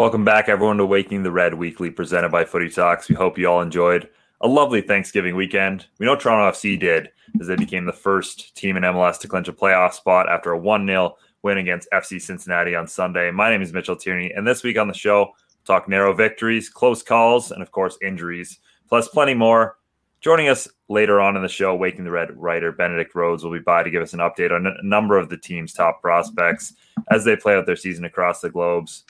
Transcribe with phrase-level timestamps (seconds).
[0.00, 3.10] Welcome back, everyone, to Waking the Red Weekly presented by Footy Talks.
[3.10, 4.08] We hope you all enjoyed
[4.40, 5.88] a lovely Thanksgiving weekend.
[5.98, 9.48] We know Toronto FC did, as they became the first team in MLS to clinch
[9.48, 13.30] a playoff spot after a 1 0 win against FC Cincinnati on Sunday.
[13.30, 15.32] My name is Mitchell Tierney, and this week on the show,
[15.66, 18.58] talk narrow victories, close calls, and of course, injuries,
[18.88, 19.76] plus plenty more.
[20.22, 23.58] Joining us later on in the show, Waking the Red writer Benedict Rhodes will be
[23.58, 26.72] by to give us an update on a number of the team's top prospects
[27.10, 29.04] as they play out their season across the globes.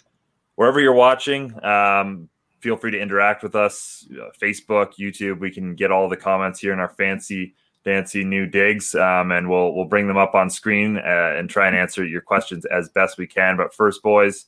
[0.60, 2.28] Wherever you're watching, um,
[2.58, 5.40] feel free to interact with us uh, Facebook, YouTube.
[5.40, 9.48] We can get all the comments here in our fancy fancy new digs, um, and
[9.48, 12.90] we'll we'll bring them up on screen uh, and try and answer your questions as
[12.90, 13.56] best we can.
[13.56, 14.44] But first, boys,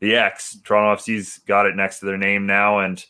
[0.00, 3.06] the X Toronto FC's got it next to their name now, and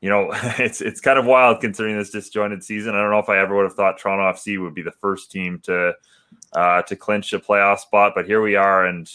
[0.00, 2.96] you know it's it's kind of wild considering this disjointed season.
[2.96, 5.30] I don't know if I ever would have thought Toronto FC would be the first
[5.30, 5.92] team to
[6.52, 9.08] uh, to clinch a playoff spot, but here we are, and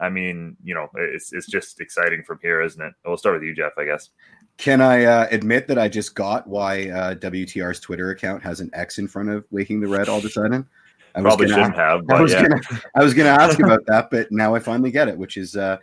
[0.00, 2.92] I mean, you know, it's it's just exciting from here, isn't it?
[3.04, 4.10] We'll start with you, Jeff, I guess.
[4.56, 8.70] Can I uh, admit that I just got why uh, WTR's Twitter account has an
[8.72, 10.66] X in front of Waking the Red all of a sudden?
[11.14, 12.02] I Probably shouldn't have.
[12.10, 12.42] I was, yeah.
[12.42, 12.60] gonna,
[12.96, 15.78] I was gonna ask about that, but now I finally get it, which is uh,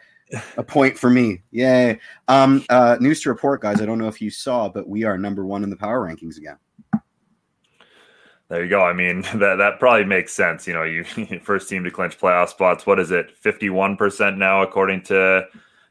[0.58, 1.42] a point for me.
[1.52, 2.00] Yay!
[2.28, 3.82] Um, uh, news to report, guys.
[3.82, 6.38] I don't know if you saw, but we are number one in the power rankings
[6.38, 6.58] again.
[8.52, 8.84] There you go.
[8.84, 10.68] I mean, that that probably makes sense.
[10.68, 11.04] You know, you
[11.42, 12.86] first team to clinch playoff spots.
[12.86, 13.36] What is it?
[13.38, 15.48] Fifty one percent now, according to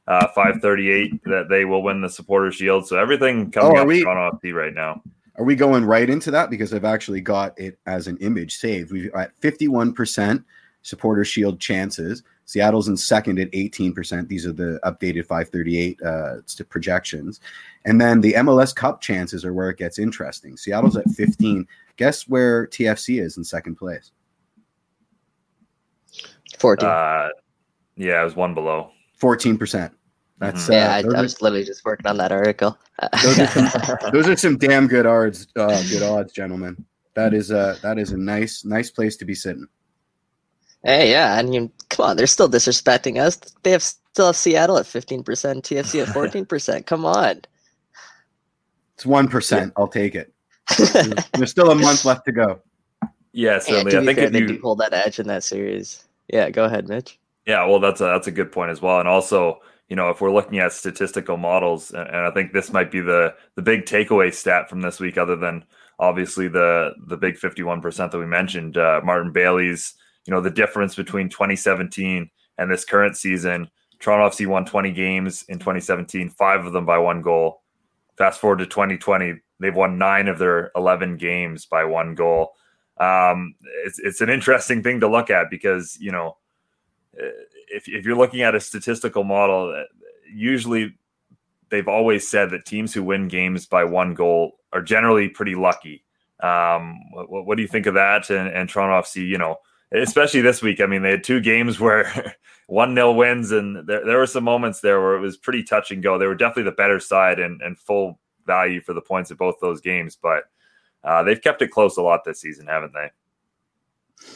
[0.06, 2.86] uh, 538 that they will win the supporter shield.
[2.86, 5.02] So everything coming oh, up we, Toronto FC right now.
[5.36, 6.50] Are we going right into that?
[6.50, 8.92] Because I've actually got it as an image saved.
[8.92, 10.45] We've at 51%
[10.83, 12.24] supporter shield chances.
[12.50, 14.26] Seattle's in second at 18%.
[14.26, 16.34] These are the updated 538 uh,
[16.68, 17.38] projections.
[17.84, 20.56] And then the MLS Cup chances are where it gets interesting.
[20.56, 21.64] Seattle's at 15.
[21.94, 24.10] Guess where TFC is in second place?
[26.58, 26.89] 14.
[26.89, 27.28] Uh,
[27.94, 28.90] yeah, it was one below.
[29.22, 29.92] 14%.
[30.40, 30.72] That's mm-hmm.
[30.72, 31.08] yeah.
[31.08, 32.77] Uh, I, I, was literally just working on that article.
[33.22, 36.84] those, are some, those are some damn good odds, uh, good odds, gentlemen.
[37.14, 39.68] That is a that is a nice nice place to be sitting.
[40.83, 43.36] Hey, yeah, and you come on, they're still disrespecting us.
[43.63, 46.86] They have still have Seattle at fifteen percent, TFC at fourteen percent.
[46.86, 47.42] Come on,
[48.95, 49.73] it's one percent.
[49.77, 50.33] I'll take it.
[51.35, 52.61] There's still a month left to go.
[53.33, 53.96] Yeah, certainly.
[53.96, 54.46] I think fair, they you...
[54.46, 56.05] do hold that edge in that series.
[56.29, 57.19] Yeah, go ahead, Mitch.
[57.46, 60.20] Yeah, well, that's a that's a good point as well, and also you know, if
[60.20, 64.33] we're looking at statistical models, and I think this might be the the big takeaway
[64.33, 65.64] stat from this week, other than
[65.98, 69.95] obviously the the big 51% that we mentioned, uh, Martin Bailey's,
[70.27, 73.70] you know, the difference between 2017 and this current season.
[73.98, 77.63] Toronto FC won 20 games in 2017, five of them by one goal.
[78.17, 82.53] Fast forward to 2020, they've won nine of their 11 games by one goal.
[82.98, 83.55] Um,
[83.86, 86.37] it's it's an interesting thing to look at because you know
[87.14, 89.85] if, if you're looking at a statistical model, uh,
[90.33, 90.95] usually
[91.70, 96.05] they've always said that teams who win games by one goal are generally pretty lucky.
[96.41, 98.31] Um, what, what, do you think of that?
[98.31, 99.57] And, and Toronto FC, you know,
[99.92, 100.80] especially this week.
[100.80, 102.36] I mean, they had two games where
[102.67, 105.90] one nil wins, and there, there were some moments there where it was pretty touch
[105.90, 106.18] and go.
[106.18, 109.56] They were definitely the better side and, and full value for the points of both
[109.61, 110.45] those games, but
[111.05, 113.11] uh, they've kept it close a lot this season, haven't they?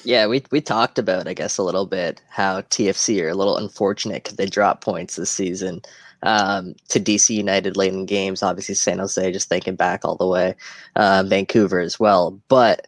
[0.02, 3.58] Yeah, we we talked about, I guess, a little bit how TFC are a little
[3.58, 5.82] unfortunate because they dropped points this season
[6.22, 8.42] um, to DC United late in games.
[8.42, 10.54] Obviously, San Jose just thinking back all the way,
[10.96, 12.40] uh, Vancouver as well.
[12.48, 12.86] But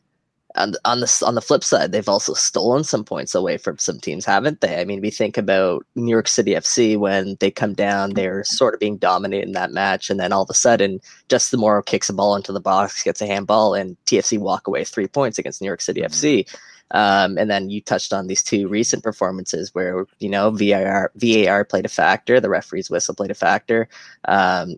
[0.57, 3.79] on the, on the on the flip side, they've also stolen some points away from
[3.79, 4.81] some teams, haven't they?
[4.81, 8.75] I mean, we think about New York City FC when they come down, they're sort
[8.75, 11.83] of being dominated in that match, and then all of a sudden, just the Morrow
[11.83, 15.39] kicks a ball into the box, gets a handball, and TFC walk away three points
[15.39, 16.13] against New York City mm-hmm.
[16.13, 16.59] FC.
[16.93, 21.65] Um, and then you touched on these two recent performances where you know VAR VAR
[21.65, 23.89] played a factor, the referee's whistle played a factor,
[24.27, 24.77] um,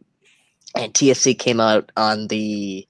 [0.75, 2.88] and TFC came out on the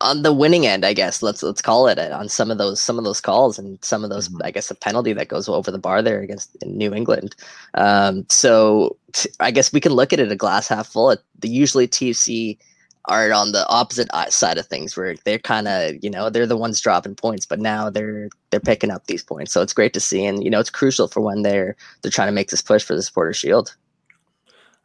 [0.00, 2.98] on the winning end, I guess let's let's call it on some of those some
[2.98, 4.42] of those calls and some of those mm-hmm.
[4.44, 7.34] I guess a penalty that goes over the bar there against New England.
[7.74, 11.16] Um, so t- I guess we can look at it a glass half full.
[11.40, 12.58] The usually TFC
[13.06, 16.56] are on the opposite side of things where they're kind of you know they're the
[16.56, 20.00] ones dropping points but now they're they're picking up these points so it's great to
[20.00, 22.84] see and you know it's crucial for when they're they're trying to make this push
[22.84, 23.74] for the supporter shield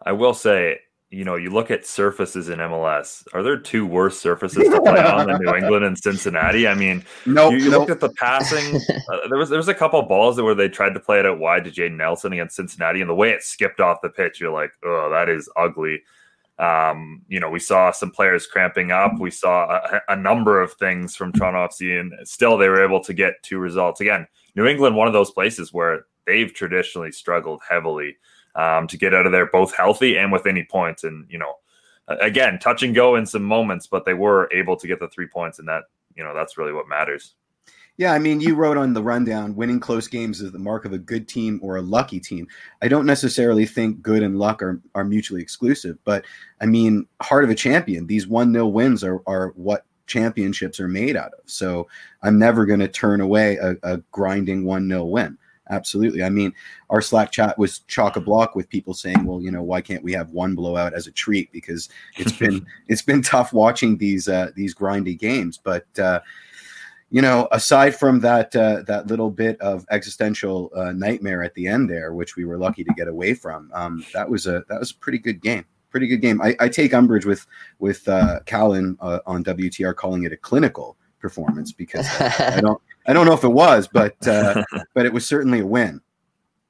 [0.04, 0.80] i will say
[1.14, 5.00] you know you look at surfaces in mls are there two worse surfaces to play
[5.00, 7.82] on than new england and cincinnati i mean no you, you nope.
[7.82, 8.76] look at the passing
[9.12, 11.40] uh, there was there was a couple balls where they tried to play it out
[11.40, 14.52] wide to Jayden Nelson against cincinnati and the way it skipped off the pitch you're
[14.52, 16.02] like oh that is ugly
[16.60, 19.14] um, you know, we saw some players cramping up.
[19.20, 23.04] We saw a, a, number of things from Toronto FC, and still they were able
[23.06, 24.02] to get two results.
[24.02, 28.18] Again, New England, one of those places where they've traditionally struggled heavily
[28.56, 31.04] um, to get out of there both healthy and with any points.
[31.04, 31.56] And you know,
[32.08, 35.28] again, touch and go in some moments, but they were able to get the three
[35.28, 35.84] points, and that
[36.16, 37.36] you know that's really what matters.
[37.96, 40.94] Yeah, I mean, you wrote on the rundown winning close games is the mark of
[40.94, 42.48] a good team or a lucky team.
[42.82, 46.26] I don't necessarily think good and luck are, are mutually exclusive, but
[46.60, 50.88] I mean, heart of a champion, these 1 0 wins are, are what championships are
[50.88, 51.42] made out of.
[51.46, 51.88] So
[52.24, 55.38] I'm never going to turn away a, a grinding 1 0 win.
[55.74, 56.22] Absolutely.
[56.22, 56.54] I mean,
[56.92, 60.04] our Slack chat was chock a block with people saying, "Well, you know, why can't
[60.04, 64.28] we have one blowout as a treat?" Because it's been it's been tough watching these
[64.28, 65.58] uh, these grindy games.
[65.58, 66.20] But uh,
[67.10, 71.68] you know, aside from that uh, that little bit of existential uh, nightmare at the
[71.68, 74.80] end there, which we were lucky to get away from, um, that was a that
[74.80, 75.66] was a pretty good game.
[75.90, 76.40] Pretty good game.
[76.42, 77.48] I, I take umbrage with
[77.80, 83.14] with uh, Callan uh, on WTR calling it a clinical performance because I don't I
[83.14, 86.02] don't know if it was, but uh, but it was certainly a win.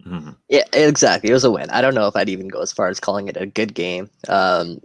[0.05, 0.31] Mm-hmm.
[0.47, 1.31] Yeah, exactly.
[1.31, 1.69] It was a win.
[1.71, 4.09] I don't know if I'd even go as far as calling it a good game.
[4.27, 4.79] Um,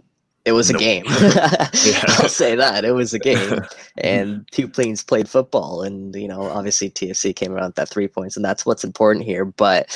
[0.45, 0.81] it was a nope.
[0.81, 1.03] game.
[1.07, 3.59] I'll say that it was a game,
[3.97, 8.35] and two planes played football, and you know, obviously TFC came around that three points,
[8.35, 9.45] and that's what's important here.
[9.45, 9.87] But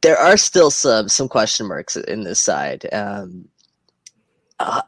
[0.00, 2.88] there are still some some question marks in this side.
[2.92, 3.48] Um,
[4.58, 4.82] uh,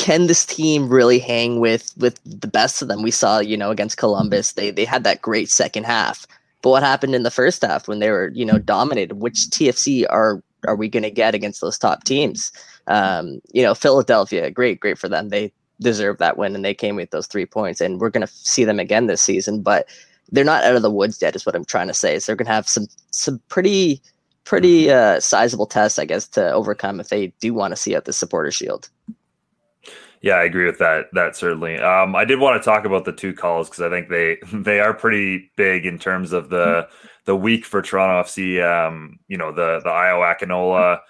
[0.00, 3.02] can this team really hang with with the best of them?
[3.02, 6.26] We saw, you know, against Columbus, they they had that great second half.
[6.62, 9.20] But what happened in the first half when they were, you know, dominated?
[9.20, 12.50] Which TFC are are we going to get against those top teams?
[12.86, 15.28] Um, you know, Philadelphia, great, great for them.
[15.28, 15.52] They
[15.82, 17.82] deserve that win, and they came with those three points.
[17.82, 19.60] And we're going to see them again this season.
[19.60, 19.86] But
[20.32, 22.18] they're not out of the woods yet, is what I'm trying to say.
[22.18, 24.00] So they're going to have some some pretty
[24.44, 28.06] pretty uh, sizable tests, I guess, to overcome if they do want to see out
[28.06, 28.88] the supporter shield.
[30.22, 31.06] Yeah, I agree with that.
[31.12, 31.78] That certainly.
[31.78, 34.80] Um, I did want to talk about the two calls because I think they they
[34.80, 36.88] are pretty big in terms of the
[37.24, 38.62] the week for Toronto FC.
[38.62, 41.00] Um, you know, the the Akinola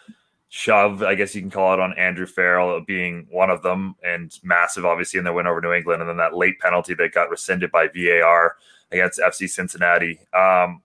[0.48, 4.36] shove, I guess you can call it, on Andrew Farrell being one of them, and
[4.42, 7.30] massive, obviously, in the win over New England, and then that late penalty that got
[7.30, 8.56] rescinded by VAR
[8.92, 10.20] against FC Cincinnati.
[10.32, 10.82] Um,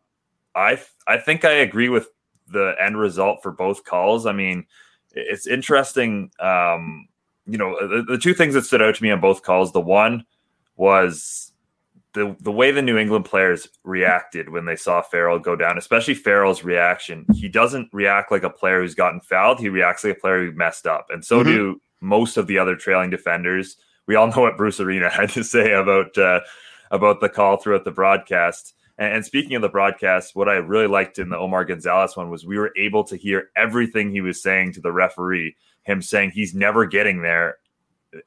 [0.55, 2.07] I I think I agree with
[2.47, 4.25] the end result for both calls.
[4.25, 4.65] I mean,
[5.11, 6.31] it's interesting.
[6.39, 7.07] Um,
[7.47, 9.71] you know, the, the two things that stood out to me on both calls.
[9.71, 10.25] The one
[10.75, 11.51] was
[12.13, 16.15] the the way the New England players reacted when they saw Farrell go down, especially
[16.15, 17.25] Farrell's reaction.
[17.33, 19.59] He doesn't react like a player who's gotten fouled.
[19.59, 21.49] He reacts like a player who messed up, and so mm-hmm.
[21.49, 23.77] do most of the other trailing defenders.
[24.07, 26.39] We all know what Bruce Arena had to say about uh,
[26.89, 28.73] about the call throughout the broadcast.
[28.97, 32.29] And, and speaking of the broadcast, what I really liked in the Omar Gonzalez one
[32.29, 35.55] was we were able to hear everything he was saying to the referee
[35.85, 37.57] him saying he's never getting there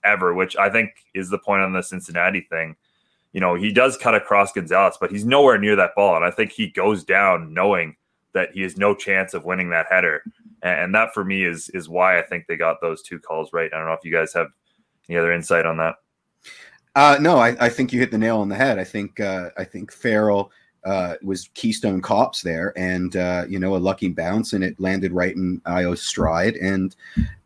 [0.05, 2.76] ever, which I think is the point on the Cincinnati thing.
[3.32, 6.16] You know, he does cut across Gonzalez, but he's nowhere near that ball.
[6.16, 7.96] And I think he goes down knowing
[8.32, 10.22] that he has no chance of winning that header.
[10.62, 13.70] And that for me is is why I think they got those two calls right.
[13.72, 14.49] I don't know if you guys have
[15.08, 15.96] any other insight on that.
[16.94, 18.78] Uh, no, I, I think you hit the nail on the head.
[18.78, 20.50] I think uh, I think Farrell
[20.84, 25.12] uh, was Keystone Cops there, and uh, you know a lucky bounce, and it landed
[25.12, 26.56] right in Ayo's stride.
[26.56, 26.94] And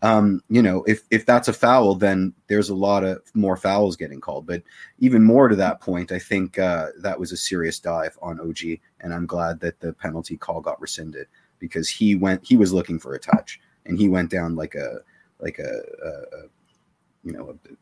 [0.02, 3.96] um, you know if if that's a foul, then there's a lot of more fouls
[3.96, 4.46] getting called.
[4.46, 4.62] But
[4.98, 8.78] even more to that point, I think uh, that was a serious dive on OG,
[9.00, 11.26] and I'm glad that the penalty call got rescinded
[11.58, 14.98] because he went he was looking for a touch, and he went down like a
[15.40, 16.42] like a, a, a
[17.24, 17.72] you know a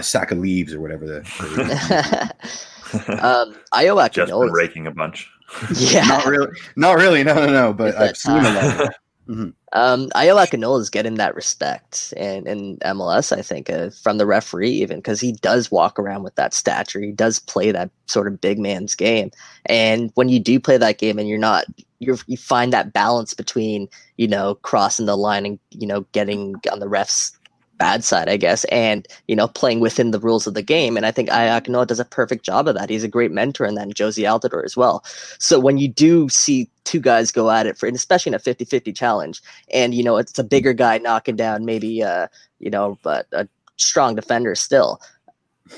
[0.00, 2.34] sack of leaves or whatever the.
[3.22, 5.30] um, Iowa just been raking a bunch.
[5.76, 7.22] Yeah, not really, not really.
[7.22, 7.72] No, no, no.
[7.72, 8.94] But I've seen a lot.
[9.28, 9.50] Mm-hmm.
[9.72, 14.26] Um, Ayo Akinola is getting that respect and in MLS, I think, uh, from the
[14.26, 17.00] referee even because he does walk around with that stature.
[17.00, 19.32] He does play that sort of big man's game,
[19.66, 21.64] and when you do play that game and you're not,
[21.98, 26.54] you you find that balance between you know crossing the line and you know getting
[26.70, 27.35] on the refs
[27.78, 30.96] bad side, I guess, and you know, playing within the rules of the game.
[30.96, 32.90] And I think Ayo Akinola does a perfect job of that.
[32.90, 35.04] He's a great mentor, and then Jozy Altidore as well.
[35.38, 38.94] So when you do see two guys go at it for, especially in a 50-50
[38.94, 39.42] challenge,
[39.72, 42.28] and you know, it's a bigger guy knocking down maybe uh,
[42.58, 45.00] you know, but a strong defender still.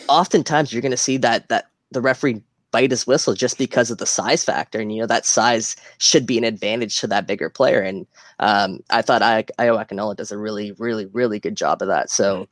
[0.09, 4.07] Oftentimes you're gonna see that that the referee bite his whistle just because of the
[4.07, 4.81] size factor.
[4.81, 7.81] And, you know, that size should be an advantage to that bigger player.
[7.81, 8.07] And
[8.39, 12.11] um, I thought I- Ayo Akinola does a really, really, really good job of that.
[12.11, 12.47] So,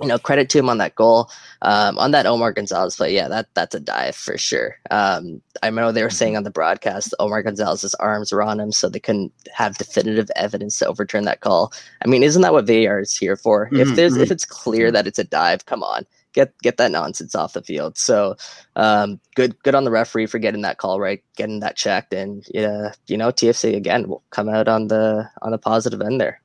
[0.00, 1.30] you know, credit to him on that goal.
[1.62, 4.76] Um, on that Omar Gonzalez play, yeah, that that's a dive for sure.
[4.90, 6.38] Um, I know they were saying mm-hmm.
[6.38, 10.78] on the broadcast Omar Gonzalez's arms were on him, so they couldn't have definitive evidence
[10.78, 11.72] to overturn that call.
[12.04, 13.66] I mean, isn't that what VAR is here for?
[13.66, 13.80] Mm-hmm.
[13.80, 14.32] If there's if mm-hmm.
[14.32, 16.04] it's clear that it's a dive, come on,
[16.36, 17.98] get get that nonsense off the field.
[17.98, 18.36] So
[18.76, 22.46] um, good good on the referee for getting that call right, getting that checked, and
[22.54, 26.40] yeah, you know TFC again will come out on the on the positive end there.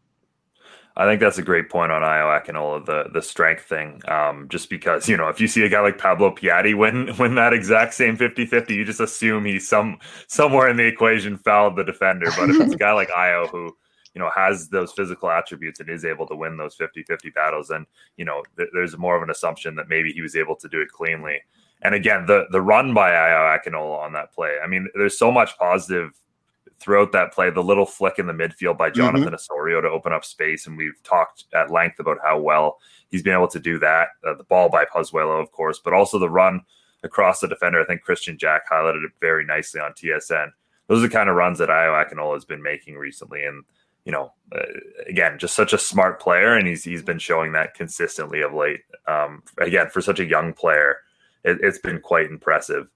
[0.97, 4.01] I think that's a great point on Ayo Akinola, the the strength thing.
[4.07, 7.35] Um, just because, you know, if you see a guy like Pablo Piatti win win
[7.35, 11.83] that exact same 50-50, you just assume he's some somewhere in the equation fouled the
[11.83, 12.27] defender.
[12.37, 13.75] But if it's a guy like Ayo who,
[14.13, 17.85] you know, has those physical attributes and is able to win those 50-50 battles, And,
[18.17, 20.81] you know, th- there's more of an assumption that maybe he was able to do
[20.81, 21.41] it cleanly.
[21.83, 24.57] And again, the the run by Ayo Akinola on that play.
[24.63, 26.11] I mean, there's so much positive
[26.79, 29.35] throughout that play, the little flick in the midfield by Jonathan mm-hmm.
[29.35, 30.65] Osorio to open up space.
[30.65, 34.09] And we've talked at length about how well he's been able to do that.
[34.25, 36.61] Uh, the ball by Pozuelo, of course, but also the run
[37.03, 37.79] across the defender.
[37.79, 40.47] I think Kristian Jack highlighted it very nicely on TSN.
[40.87, 43.43] Those are the kind of runs that Ayo Akinola has been making recently.
[43.43, 43.63] And,
[44.05, 44.65] you know, uh,
[45.07, 46.55] again, just such a smart player.
[46.55, 48.81] And he's, he's been showing that consistently of late.
[49.07, 50.97] Um, again, for such a young player,
[51.43, 52.87] it, it's been quite impressive.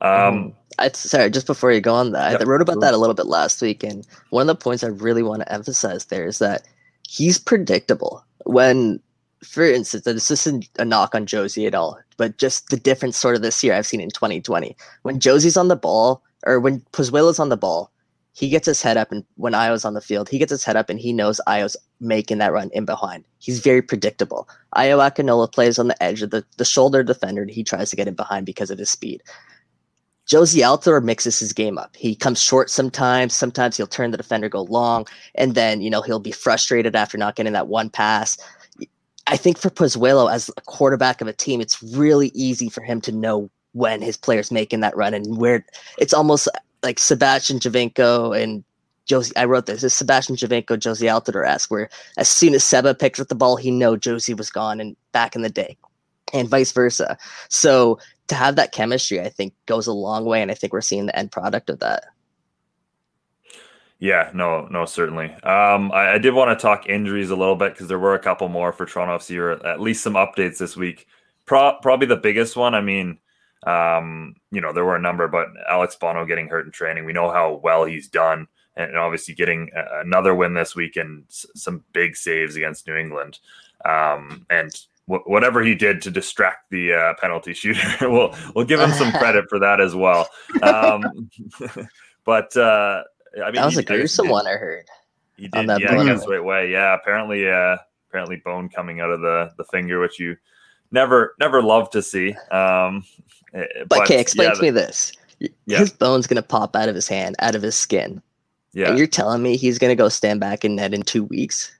[0.00, 0.48] Um, mm-hmm.
[0.78, 3.14] I, sorry, just before you go on that, yep, I wrote about that a little
[3.14, 6.38] bit last week, and one of the points I really want to emphasize there is
[6.38, 6.62] that
[7.08, 8.22] he's predictable.
[8.44, 9.00] When,
[9.42, 13.36] for instance, this isn't a knock on Jozy at all, but just the difference sort
[13.36, 14.76] of this year I've seen in 2020.
[15.02, 17.90] When Jozy's on the ball, or when Pozuelo's on the ball,
[18.36, 20.76] he gets his head up, and when Ayo's on the field, he gets his head
[20.76, 23.24] up, and he knows Ayo's making that run in behind.
[23.38, 24.46] He's very predictable.
[24.76, 27.96] Ayo Akinola plays on the edge of the, the shoulder defender, and he tries to
[27.96, 29.22] get in behind because of his speed.
[30.28, 31.96] Jozy Altidore mixes his game up.
[31.96, 33.32] He comes short sometimes.
[33.32, 37.16] Sometimes he'll turn the defender, go long, and then you know he'll be frustrated after
[37.16, 38.36] not getting that one pass.
[39.26, 43.00] I think for Pozuelo as a quarterback of a team, it's really easy for him
[43.00, 45.64] to know when his player's making that run and where
[45.96, 46.48] it's almost
[46.86, 48.64] like Sebastian Giovinco and
[49.06, 49.32] Jozy.
[49.36, 49.82] I wrote this.
[49.82, 53.56] It's Sebastian Giovinco, Jozy Altidore esque, where as soon as Seba picks up the ball,
[53.56, 55.76] he know Jozy was gone and back in the day
[56.32, 57.18] and vice versa.
[57.48, 60.80] So to have that chemistry, I think goes a long way, and I think we're
[60.80, 62.04] seeing the end product of that.
[63.98, 65.32] Yeah, no, no, certainly.
[65.42, 68.18] Um, I, I did want to talk injuries a little bit because there were a
[68.18, 71.06] couple more for Toronto FC, or at least some updates this week.
[71.46, 72.74] Pro- probably the biggest one.
[72.74, 73.18] I mean,
[73.66, 77.04] um, you know, there were a number, but Alex Bono getting hurt in training.
[77.04, 78.46] We know how well he's done,
[78.76, 83.38] and obviously getting another win this week and some big saves against New England.
[83.84, 84.70] Um, and
[85.06, 87.80] whatever he did to distract the uh, penalty shooter.
[88.10, 90.28] we'll we'll give him some credit for that as well.
[90.62, 91.30] Um,
[92.24, 93.02] but uh,
[93.42, 94.46] I mean, that was a gruesome one.
[94.46, 94.86] I heard.
[95.36, 96.70] He did, yeah, against right way.
[96.70, 97.76] Yeah, apparently, uh,
[98.08, 100.36] apparently, bone coming out of the the finger, which you
[100.90, 102.34] never never love to see.
[102.50, 103.04] Um,
[103.54, 105.12] eh, but, okay, explain yeah, to me this:
[105.66, 105.78] yeah.
[105.78, 108.22] his bone's gonna pop out of his hand, out of his skin.
[108.72, 111.72] Yeah, and you're telling me he's gonna go stand back in net in two weeks?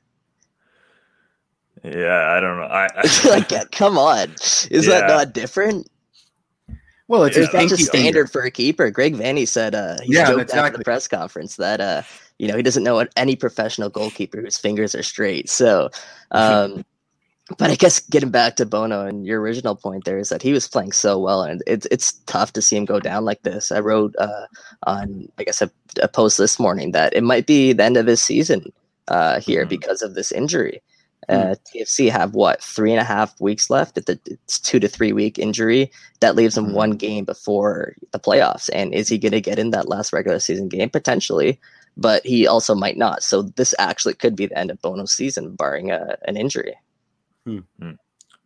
[1.82, 2.64] Yeah, I don't know.
[2.64, 5.00] I, I like, come on, is yeah.
[5.00, 5.88] that not different?
[7.08, 8.90] Well, it's, it's not just standard for a keeper.
[8.90, 10.66] Greg Vanney said uh, he yeah, joked exactly.
[10.66, 12.02] after the press conference that uh,
[12.38, 15.48] you know he doesn't know any professional goalkeeper whose fingers are straight.
[15.48, 15.90] So,
[16.32, 16.84] um,
[17.58, 20.52] but I guess getting back to Bono and your original point there is that he
[20.52, 23.70] was playing so well, and it's it's tough to see him go down like this.
[23.70, 24.46] I wrote uh,
[24.84, 25.70] on I guess a,
[26.02, 28.72] a, post this morning that it might be the end of his season
[29.08, 29.68] uh, here mm-hmm.
[29.68, 30.82] because of this injury.
[31.28, 31.34] Hmm.
[31.34, 33.96] Uh, TFC have what three and a half weeks left.
[33.96, 36.98] It's two to three week injury that leaves him one hmm.
[36.98, 38.70] game before the playoffs.
[38.72, 41.60] And is he going to get in that last regular season game potentially?
[41.96, 43.22] But he also might not.
[43.22, 46.76] So this actually could be the end of Bono's season, barring a, uh, an injury.
[47.46, 47.58] Hmm.
[47.80, 47.92] hmm.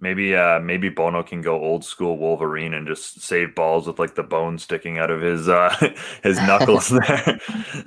[0.02, 4.14] Maybe uh maybe Bono can go old school Wolverine and just save balls with like
[4.14, 5.74] the bone sticking out of his uh
[6.22, 7.40] his knuckles there.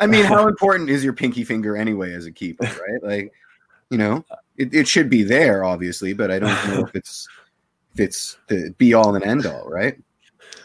[0.00, 3.02] I mean, how important is your pinky finger anyway as a keeper, right?
[3.02, 3.32] Like,
[3.90, 4.24] you know,
[4.56, 7.28] it, it should be there obviously, but I don't know if it's
[7.94, 9.96] if it's the be all and end all, right?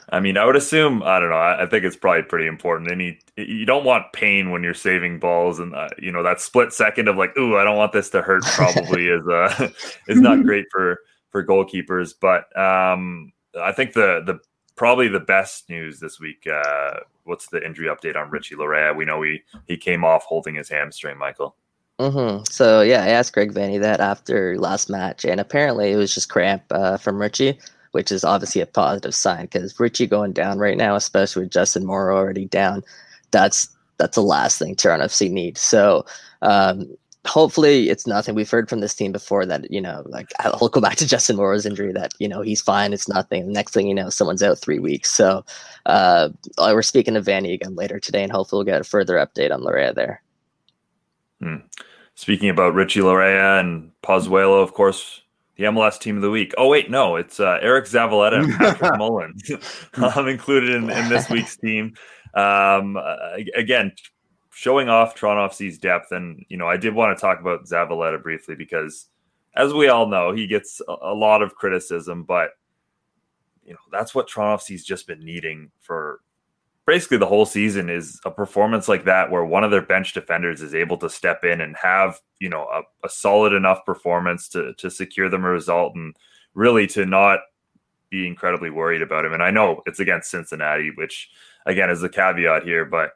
[0.10, 1.36] I mean, I would assume I don't know.
[1.36, 2.92] I, I think it's probably pretty important.
[2.92, 6.72] Any you don't want pain when you're saving balls, and uh, you know that split
[6.72, 8.44] second of like, ooh, I don't want this to hurt.
[8.44, 9.70] Probably is uh
[10.08, 12.14] is not great for for goalkeepers.
[12.20, 14.40] But um, I think the the
[14.76, 16.48] probably the best news this week.
[16.48, 18.96] Uh, what's the injury update on Richie Laryea?
[18.96, 21.18] We know he he came off holding his hamstring.
[21.18, 21.56] Michael.
[22.00, 22.44] Mm-hmm.
[22.50, 26.30] So yeah, I asked Greg Vanney that after last match, and apparently it was just
[26.30, 27.60] cramp uh, from Richie
[27.92, 31.86] which is obviously a positive sign because Richie going down right now, especially with Justin
[31.86, 32.84] Morrow already down,
[33.32, 35.60] that's that's the last thing Toronto FC needs.
[35.60, 36.06] So
[36.42, 38.36] um, hopefully it's nothing.
[38.36, 41.36] We've heard from this team before that you know, like I'll go back to Justin
[41.36, 43.46] Morrow's injury that you know he's fine, it's nothing.
[43.46, 45.12] The next thing you know, someone's out three weeks.
[45.12, 45.46] So
[45.86, 49.52] uh, we're speaking to Vanney again later today, and hopefully we'll get a further update
[49.52, 50.22] on Laryea there.
[51.42, 51.58] Hmm.
[52.16, 55.22] Speaking about Richie Laryea and Pozuelo, of course,
[55.58, 56.54] the MLS Team of the Week.
[56.58, 59.52] Oh wait, no, it's uh, Eriq Zavaleta and Patrick Mullins.
[59.96, 61.96] I'm included in, in, this week's team.
[62.34, 63.92] Um, uh, again,
[64.52, 68.56] showing off FC's depth, and you know, I did want to talk about Zavaleta briefly
[68.56, 69.08] because,
[69.56, 72.52] as we all know, he gets a, a lot of criticism, but
[73.64, 76.22] you know that's what FC's just been needing for
[76.88, 80.62] basically the whole season is a performance like that where one of their bench defenders
[80.62, 84.74] is able to step in and have you know a, a, solid enough performance to
[84.76, 86.16] to secure them a result and
[86.56, 87.42] really to not
[88.10, 89.34] be incredibly worried about him.
[89.34, 91.30] And i know it's against cincinnati which
[91.68, 93.12] again is the caveat here but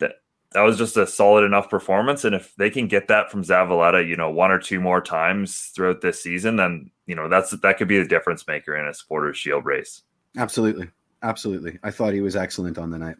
[0.00, 0.16] that
[0.52, 2.24] that was just a solid enough performance.
[2.24, 5.70] And if they can get that from zavaleta you know one or two more times
[5.76, 8.92] throughout this season then you know that's that could be the difference maker in a
[8.92, 10.02] supporters shield race.
[10.36, 10.88] Absolutely
[11.22, 11.78] Absolutely.
[11.82, 13.16] I thought he was excellent on the night.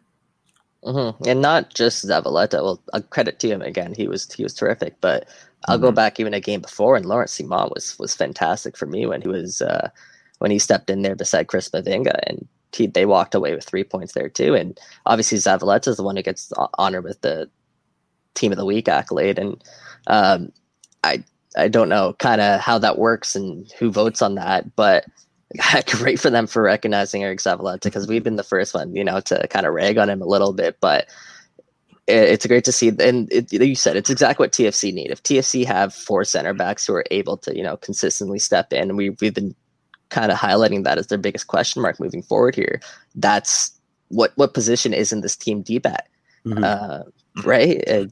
[0.83, 1.29] Mm-hmm.
[1.29, 2.63] And not just Zavaleta.
[2.63, 3.93] Well, a credit to him again.
[3.93, 4.95] He was he was terrific.
[4.99, 5.27] But
[5.67, 5.85] I'll mm-hmm.
[5.85, 9.21] go back even a game before, and Laurent Ciman was was fantastic for me when
[9.21, 9.89] he was uh,
[10.39, 13.83] when he stepped in there beside Chris Mavinga, and he, they walked away with three
[13.83, 14.55] points there too.
[14.55, 17.49] And obviously Zavaleta is the one who gets honored with the
[18.33, 19.37] Team of the Week accolade.
[19.37, 19.63] And
[20.07, 20.51] um,
[21.03, 21.23] I
[21.55, 25.05] I don't know kind of how that works and who votes on that, but
[25.87, 29.19] great for them for recognizing Eriq Zavaleta because we've been the first one, you know,
[29.21, 31.07] to kind of rag on him a little bit, but
[32.07, 32.89] it, it's great to see.
[32.89, 35.11] And it, you said it's exactly what TFC need.
[35.11, 38.95] If TFC have four center backs who are able to, you know, consistently step in,
[38.95, 39.55] we we've been
[40.09, 42.79] kind of highlighting that as their biggest question mark moving forward here.
[43.15, 43.71] That's
[44.09, 46.07] what what position isn't this team deep at,
[46.45, 46.63] mm-hmm.
[46.63, 47.03] uh,
[47.43, 47.83] right?
[47.87, 48.05] Uh,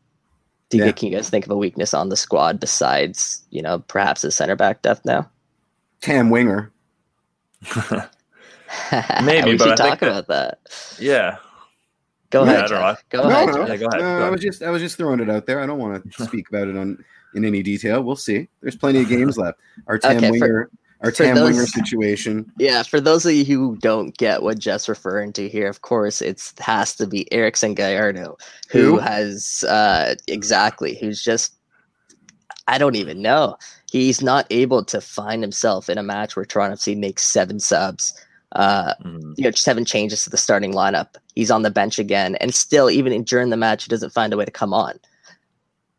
[0.69, 0.91] do you, yeah.
[0.91, 4.31] can you guys think of a weakness on the squad besides, you know, perhaps the
[4.31, 5.27] center back depth now?
[6.01, 6.71] TAM Winger
[9.23, 10.59] Maybe, we should talk about that.
[10.99, 11.37] Yeah.
[12.29, 12.97] Go yeah, ahead.
[13.09, 13.47] Go no, ahead.
[13.47, 14.01] No, yeah, go ahead.
[14.01, 15.59] No, go I was just I was just throwing it out there.
[15.61, 18.03] I don't want to speak about it on in any detail.
[18.03, 18.47] We'll see.
[18.61, 19.59] There's plenty of games left.
[19.87, 20.69] Our TAM okay, Winger,
[21.01, 22.51] for, our TAM those, Winger situation.
[22.59, 26.21] Yeah, for those of you who don't get what Jeff's referring to here, of course,
[26.21, 28.37] it has to be Erickson Gallardo,
[28.69, 28.97] who, who?
[28.99, 31.55] has uh, exactly who's just
[32.67, 33.57] I don't even know
[33.91, 38.13] he's not able to find himself in a match where Toronto FC makes seven subs,
[38.53, 39.33] uh, mm.
[39.37, 41.15] you know, seven changes to the starting lineup.
[41.35, 44.37] He's on the bench again, and still, even during the match, he doesn't find a
[44.37, 44.99] way to come on.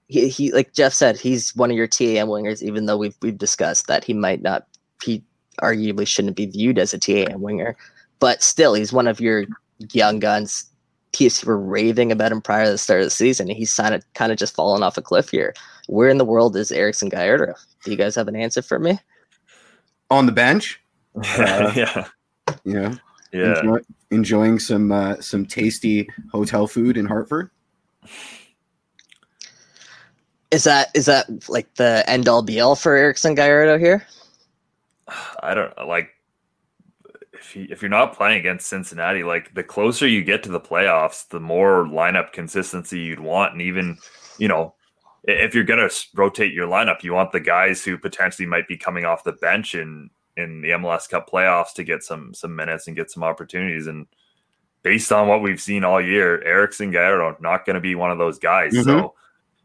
[0.08, 3.38] He, he, like Jeff said, he's one of your TAM wingers, even though we've we've
[3.38, 4.66] discussed that he might not,
[5.02, 5.22] he
[5.62, 7.76] arguably shouldn't be viewed as a TAM winger,
[8.18, 9.46] but still, he's one of your
[9.92, 10.66] young guns.
[11.12, 13.48] TFC were raving about him prior to the start of the season.
[13.48, 15.54] He's kind of kind of just fallen off a cliff here.
[15.88, 17.54] Where in the world is Erickson Gallardo?
[17.84, 18.98] Do you guys have an answer for me?
[20.10, 20.80] On the bench.
[21.16, 22.08] Uh, yeah.
[22.64, 22.98] You know,
[23.32, 23.58] yeah.
[23.60, 23.78] Enjoy,
[24.10, 27.50] enjoying some uh, some tasty hotel food in Hartford.
[30.50, 34.06] Is that is that like the end all be all for Erickson Gallardo here?
[35.42, 36.10] I don't like
[37.32, 40.60] if you, if you're not playing against Cincinnati, like the closer you get to the
[40.60, 43.96] playoffs, the more lineup consistency you'd want, and even
[44.38, 44.74] you know
[45.24, 48.76] if you're going to rotate your lineup, you want the guys who potentially might be
[48.76, 52.86] coming off the bench in in the MLS Cup playoffs to get some some minutes
[52.86, 53.86] and get some opportunities.
[53.86, 54.06] And
[54.82, 58.18] based on what we've seen all year, Erickson Gallardo not going to be one of
[58.18, 58.72] those guys.
[58.72, 58.88] Mm-hmm.
[58.88, 59.14] So,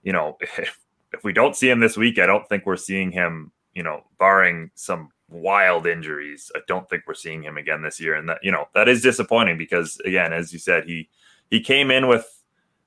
[0.03, 0.79] you know, if,
[1.13, 3.51] if we don't see him this week, I don't think we're seeing him.
[3.73, 8.15] You know, barring some wild injuries, I don't think we're seeing him again this year.
[8.15, 11.09] And that you know that is disappointing because again, as you said, he
[11.49, 12.25] he came in with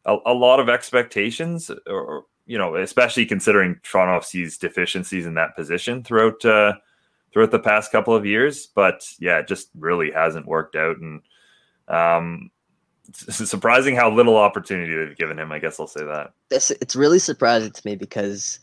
[0.04, 6.02] a, a lot of expectations or you know, especially considering FC's deficiencies in that position
[6.02, 6.72] throughout uh,
[7.32, 8.66] throughout the past couple of years.
[8.66, 11.20] But yeah, it just really hasn't worked out, and
[11.88, 12.50] um,
[13.06, 15.52] it's surprising how little opportunity they've given him.
[15.52, 16.32] I guess I'll say that.
[16.50, 18.58] It's, it's really surprising to me because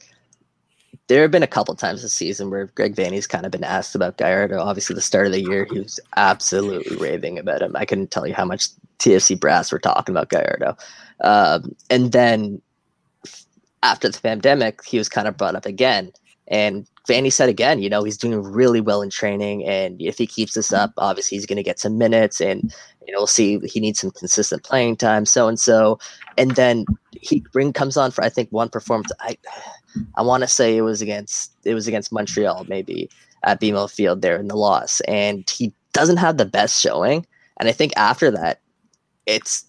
[1.07, 3.93] there have been a couple times this season where Greg Vanney's kind of been asked
[3.93, 4.59] about Gallardo.
[4.59, 7.75] Obviously, the start of the year, he was absolutely raving about him.
[7.75, 10.75] I couldn't tell you how much TFC brass were talking about Gallardo.
[11.21, 12.61] Um, and then
[13.85, 16.11] after the pandemic, he was kind of brought up again.
[16.47, 19.65] And Vanney said again, you know, he's doing really well in training.
[19.65, 22.73] And if he keeps this up, obviously he's going to get some minutes and,
[23.05, 25.99] you know, we'll see he needs some consistent playing time, so and so.
[26.37, 26.85] And then
[27.21, 29.11] he bring comes on for, I think, one performance.
[29.19, 29.37] I,
[30.15, 33.09] I want to say it was against, it was against Montreal, maybe
[33.43, 34.99] at BMO Field there in the loss.
[35.01, 37.25] And he doesn't have the best showing.
[37.57, 38.61] And I think after that,
[39.27, 39.63] it's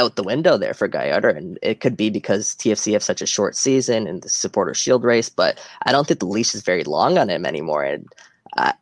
[0.00, 3.26] out the window there for Gallardo, and it could be because TFC have such a
[3.26, 5.28] short season and the supporter shield race.
[5.28, 8.08] But I don't think the leash is very long on him anymore, and
[8.56, 8.74] I,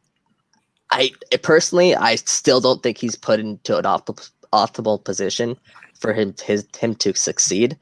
[0.91, 1.11] I
[1.43, 5.57] personally, I still don't think he's put into an optimal, optimal position
[5.99, 7.77] for him his him to succeed.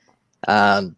[0.48, 0.96] Um,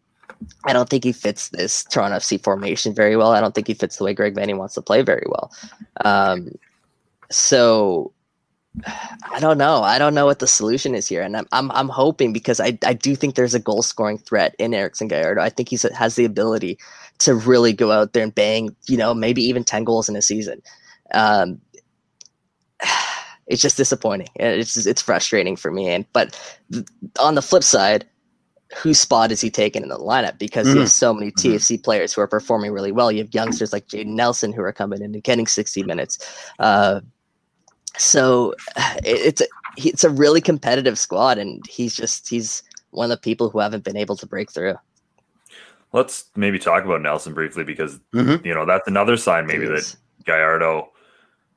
[0.64, 3.33] I don't think he fits this Toronto FC formation very well.
[3.33, 5.53] I don't think he fits the way Greg Vanney wants to play very well.
[6.05, 6.53] Um,
[7.31, 8.12] so
[9.33, 9.83] I don't know.
[9.83, 12.79] I don't know what the solution is here, and I'm I'm, I'm hoping because I,
[12.85, 15.41] I do think there's a goal scoring threat in Erickson Gallardo.
[15.43, 16.79] I think he has the ability
[17.19, 20.23] to really go out there and bang, you know, maybe even ten goals in a
[20.23, 20.62] season.
[21.12, 21.61] Um,
[23.47, 24.29] it's just disappointing.
[24.37, 25.88] It's it's frustrating for me.
[25.88, 26.38] And but
[26.73, 26.87] th-
[27.21, 28.07] on the flip side,
[28.77, 30.38] whose spot is he taking in the lineup?
[30.38, 30.77] Because mm-hmm.
[30.77, 31.83] you have so many TFC mm-hmm.
[31.83, 33.11] players who are performing really well.
[33.11, 36.19] You have youngsters like Jayden Nelson who are coming in and getting 60 minutes.
[36.59, 37.01] Uh,
[37.96, 38.55] so
[39.05, 39.46] it's a,
[39.77, 43.85] it's a really competitive squad, and he's just he's one of the people who haven't
[43.85, 44.74] been able to break through.
[45.92, 48.44] Let's maybe talk about Nelson briefly because mm-hmm.
[48.46, 50.90] you know that's another sign maybe that Gallardo,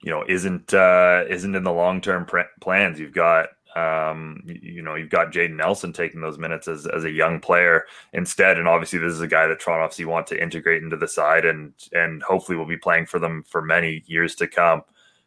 [0.02, 3.00] you know, isn't uh, isn't in the long term pr- plans.
[3.00, 7.12] You've got um, you know, you've got Jayden Nelson taking those minutes as, as a
[7.12, 8.58] young player instead.
[8.58, 11.46] And obviously this is a guy that Toronto FC want to integrate into the side
[11.46, 14.84] and, and hopefully will be playing for them for many years to come.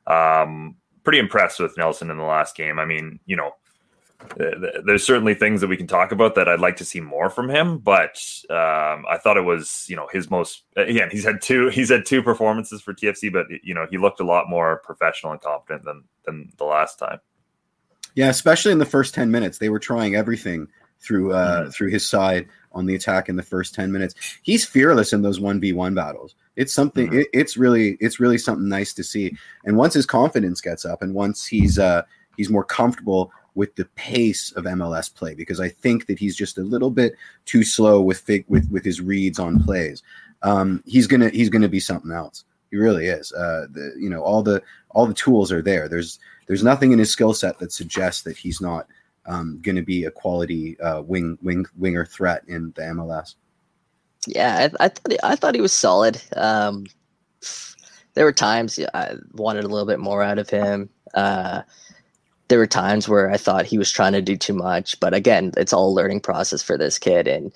[0.06, 2.78] Um, pretty impressed with Nelson in the last game.
[2.78, 3.52] I mean, you know,
[4.84, 7.50] there's certainly things that we can talk about that I'd like to see more from
[7.50, 8.18] him, but
[8.50, 11.08] um, I thought it was, you know, his most again.
[11.10, 14.24] He's had two, he's had two performances for TFC, but you know, he looked a
[14.24, 17.20] lot more professional and competent than than the last time.
[18.14, 20.68] Yeah, especially in the first ten minutes, they were trying everything
[21.00, 21.70] through uh, mm-hmm.
[21.70, 24.14] through his side on the attack in the first ten minutes.
[24.42, 26.34] He's fearless in those one v one battles.
[26.56, 27.08] It's something.
[27.08, 27.20] Mm-hmm.
[27.20, 29.36] It, it's really it's really something nice to see.
[29.64, 32.02] And once his confidence gets up, and once he's uh,
[32.36, 36.58] he's more comfortable with the pace of MLS play, because I think that he's just
[36.58, 40.02] a little bit too slow with fig- with with his reads on plays.
[40.42, 42.44] Um, he's gonna he's gonna be something else.
[42.70, 43.32] He really is.
[43.32, 45.88] Uh, the you know all the all the tools are there.
[45.88, 48.86] There's there's nothing in his skill set that suggests that he's not
[49.26, 53.34] um, going to be a quality uh, wing wing winger threat in the MLS.
[54.26, 56.20] Yeah, I, I thought he, I thought he was solid.
[56.36, 56.86] Um,
[58.14, 60.88] there were times I wanted a little bit more out of him.
[61.14, 61.62] Uh,
[62.48, 65.52] there were times where I thought he was trying to do too much, but again,
[65.56, 67.26] it's all a learning process for this kid.
[67.26, 67.52] And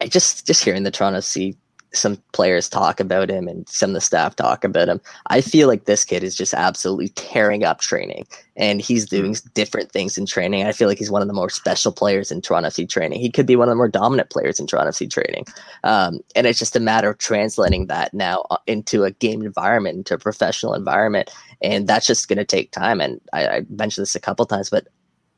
[0.00, 1.56] I just just hearing the Toronto FC
[1.92, 5.00] some players talk about him and some of the staff talk about him.
[5.28, 9.16] I feel like this kid is just absolutely tearing up training and he's hmm.
[9.16, 10.66] doing different things in training.
[10.66, 13.20] I feel like he's one of the more special players in Toronto FC training.
[13.20, 15.46] He could be one of the more dominant players in Toronto FC training.
[15.84, 19.96] Um, and it's just a matter of translating that now uh, into a game environment,
[19.96, 21.30] into a professional environment.
[21.62, 23.00] And that's just going to take time.
[23.00, 24.88] And I, I, mentioned this a couple times, but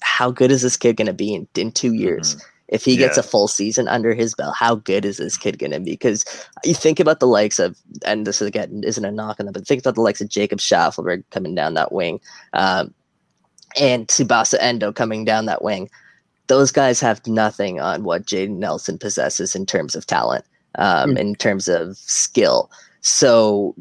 [0.02, 2.36] how good is this kid going to be in, in two years?
[2.36, 3.00] Mm-hmm if he yeah.
[3.00, 5.90] gets a full season under his belt, how good is this kid going to be?
[5.90, 6.24] Because
[6.64, 9.52] you think about the likes of, and this is again isn't a knock on them,
[9.52, 12.20] but think about the likes of Jacob Shaffelburg coming down that wing,
[12.52, 12.94] um,
[13.78, 15.90] and Tsubasa Endoh coming down that wing.
[16.46, 20.44] Those guys have nothing on what Jayden Nelson possesses in terms of talent,
[20.76, 21.18] um, mm.
[21.18, 22.70] in terms of skill.
[23.00, 23.74] So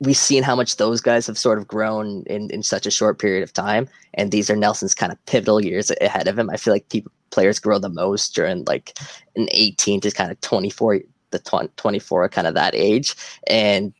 [0.00, 3.18] we've seen how much those guys have sort of grown in, in such a short
[3.18, 3.88] period of time.
[4.14, 6.50] And these are Nelson's kind of pivotal years ahead of him.
[6.50, 8.96] I feel like people players grow the most during like
[9.34, 13.14] an 18 to kind of 24, the 20, 24, kind of that age.
[13.48, 13.92] And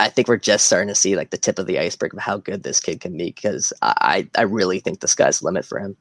[0.00, 2.38] I think we're just starting to see like the tip of the iceberg of how
[2.38, 5.78] good this kid can be because I, I really think the sky's the limit for
[5.78, 5.96] him.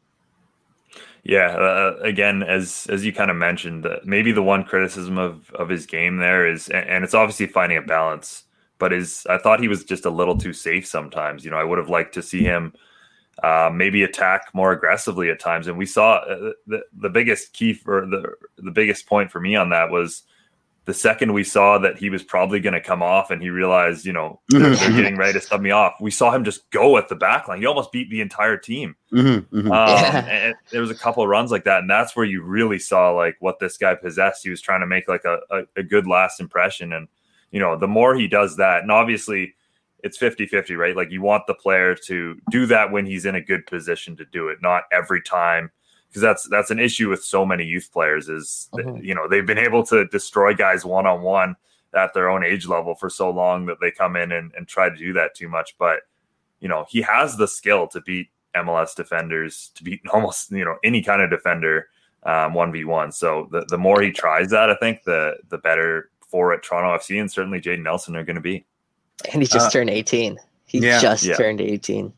[1.23, 5.51] Yeah, uh, again, as as you kind of mentioned, uh, maybe the one criticism of
[5.51, 8.45] of his game there is, and, and it's obviously finding a balance
[8.79, 11.45] but is I thought he was just a little too safe sometimes.
[11.45, 12.73] You know, I would have liked to see him
[13.43, 15.67] uh, maybe attack more aggressively at times.
[15.67, 19.55] And we saw uh, the the biggest key for the the biggest point for me
[19.55, 20.23] on that was
[20.85, 24.07] the second we saw that he was probably going to come off and he realized,
[24.07, 25.93] you know, they're, they're, getting ready to sub me off.
[26.01, 27.59] We saw him just go at the back line.
[27.59, 28.95] He almost beat the entire team.
[29.13, 29.71] Mm-hmm, mm-hmm.
[29.71, 30.25] Um, yeah.
[30.25, 33.11] And there was a couple of runs like that, and that's where you really saw
[33.11, 34.43] like what this guy possessed.
[34.43, 37.07] He was trying to make like a, a, a good last impression, and
[37.51, 39.55] you know, the more he does that, and obviously
[40.03, 40.95] it's 50 50, right?
[40.95, 44.25] Like you want the player to do that when he's in a good position to
[44.25, 45.71] do it, not every time.
[46.07, 49.03] Because that's that's an issue with so many youth players is mm-hmm.
[49.03, 51.55] you know they've been able to destroy guys one on one
[51.93, 54.89] at their own age level for so long that they come in and, and try
[54.89, 55.75] to do that too much.
[55.77, 55.99] But
[56.61, 60.77] you know he has the skill to beat MLS defenders, to beat almost you know
[60.83, 61.89] any kind of defender
[62.23, 63.11] um, one v one.
[63.11, 66.95] So the the more he tries that, I think the the better for at Toronto
[66.97, 68.65] FC, and certainly Jayden Nelson are going to be.
[69.33, 70.39] And he just uh, turned 18.
[70.65, 71.35] He yeah, just yeah.
[71.35, 72.13] turned 18.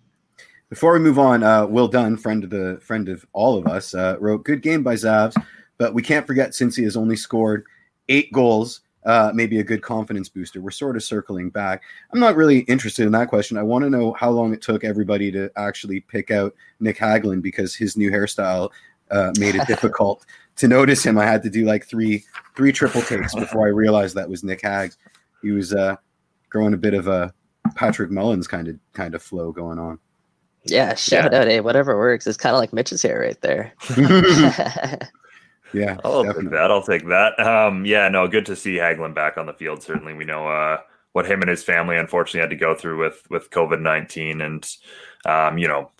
[0.70, 3.94] Before we move on, uh, Will Dunn, friend of the friend of all of us,
[3.94, 5.36] uh, wrote good game by Zavs,
[5.78, 7.66] but we can't forget since he has only scored
[8.08, 10.62] eight goals, uh, maybe a good confidence booster.
[10.62, 11.84] We're sort of circling back.
[12.14, 13.58] I'm not really interested in that question.
[13.58, 17.42] I want to know how long it took everybody to actually pick out Nick Hagglund
[17.42, 18.70] because his new hairstyle
[19.10, 20.26] uh, made it difficult
[20.58, 21.18] to notice him.
[21.18, 22.24] I had to do like three
[22.56, 24.94] three triple takes before I realized that was Nick Hague.
[25.42, 25.96] He was uh,
[26.50, 27.34] growing a bit of a
[27.76, 30.00] Patrick Mullins kind of kind of flow going on.
[30.64, 32.28] Yeah, shout out, hey, whatever works.
[32.28, 33.74] It's kind of like Mitch's hair right there.
[35.74, 36.44] yeah, I'll definitely.
[36.44, 36.72] take that.
[36.72, 37.40] I'll take that.
[37.40, 39.82] Um, yeah, no, good to see Hagglund back on the field.
[39.82, 40.78] Certainly, we know uh,
[41.14, 44.64] what him and his family unfortunately had to go through with with COVID nineteen, and
[45.26, 45.92] um, you know,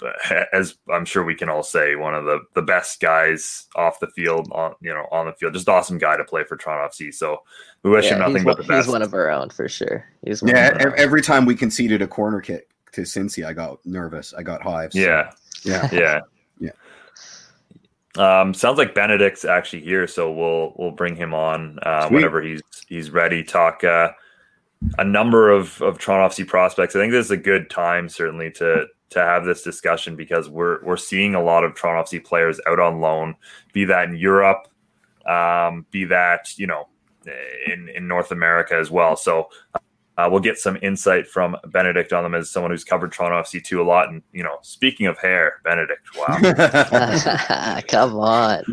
[0.54, 4.08] as I'm sure we can all say, one of the the best guys off the
[4.08, 7.14] field, on you know, on the field, just awesome guy to play for Toronto FC.
[7.14, 7.38] So
[7.84, 8.86] we wish yeah, him nothing he's, but one, the best.
[8.88, 10.06] he's one of our own for sure.
[10.26, 10.94] He's one Yeah, of our own.
[11.00, 14.34] every time we conceded a corner kick to Cincy, I got nervous.
[14.34, 14.96] I got hives.
[14.96, 15.32] yeah,
[15.64, 15.88] yeah.
[15.94, 16.20] yeah,
[16.60, 16.72] Yeah.
[18.18, 22.62] Um, sounds like Benedict's actually here, so we'll we'll bring him on uh, whenever he's
[22.88, 23.42] he's ready.
[23.44, 24.10] Talk uh,
[24.98, 26.96] a number of of Toronto FC prospects.
[26.96, 30.84] I think this is a good time certainly to to have this discussion because we're
[30.84, 33.36] we're seeing a lot of Toronto FC players out on loan,
[33.74, 34.68] be that in Europe,
[35.26, 36.88] um, be that you know
[37.68, 39.16] in in North America as well.
[39.16, 39.50] So.
[40.18, 43.64] Uh, we'll get some insight from Benedict on them as someone who's covered Toronto FC
[43.64, 44.10] two a lot.
[44.10, 46.38] And you know, speaking of hair, Benedict, wow,
[47.88, 48.64] Come on.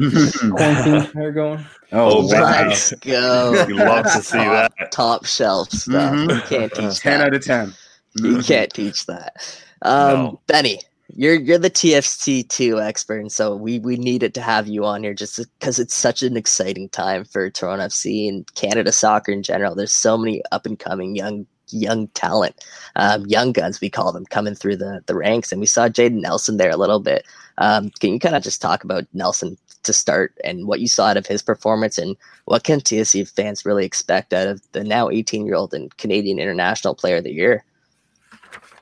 [1.14, 1.64] Hair going.
[1.92, 2.66] oh, wow.
[2.66, 3.64] Let's go.
[3.68, 4.92] You love to see top, that.
[4.92, 6.12] Top shelf stuff.
[6.12, 6.34] Mhm.
[6.34, 7.26] You can't teach 10 that.
[7.28, 7.74] out of 10.
[8.16, 9.62] You can't teach that.
[9.82, 10.40] Um, No.
[10.46, 10.80] Benny,
[11.14, 15.02] you're you're the TFC two expert, and so we we needed to have you on
[15.02, 19.42] here just because it's such an exciting time for Toronto FC and Canada soccer in
[19.42, 19.74] general.
[19.74, 22.64] There's so many up and coming young young talent,
[22.96, 26.20] um, young guns we call them, coming through the the ranks, and we saw Jayden
[26.20, 27.26] Nelson there a little bit.
[27.58, 31.06] Um, can you kind of just talk about Nelson to start and what you saw
[31.06, 35.08] out of his performance, and what can TFC fans really expect out of the now
[35.08, 37.64] 18 year old and Canadian International Player of the Year?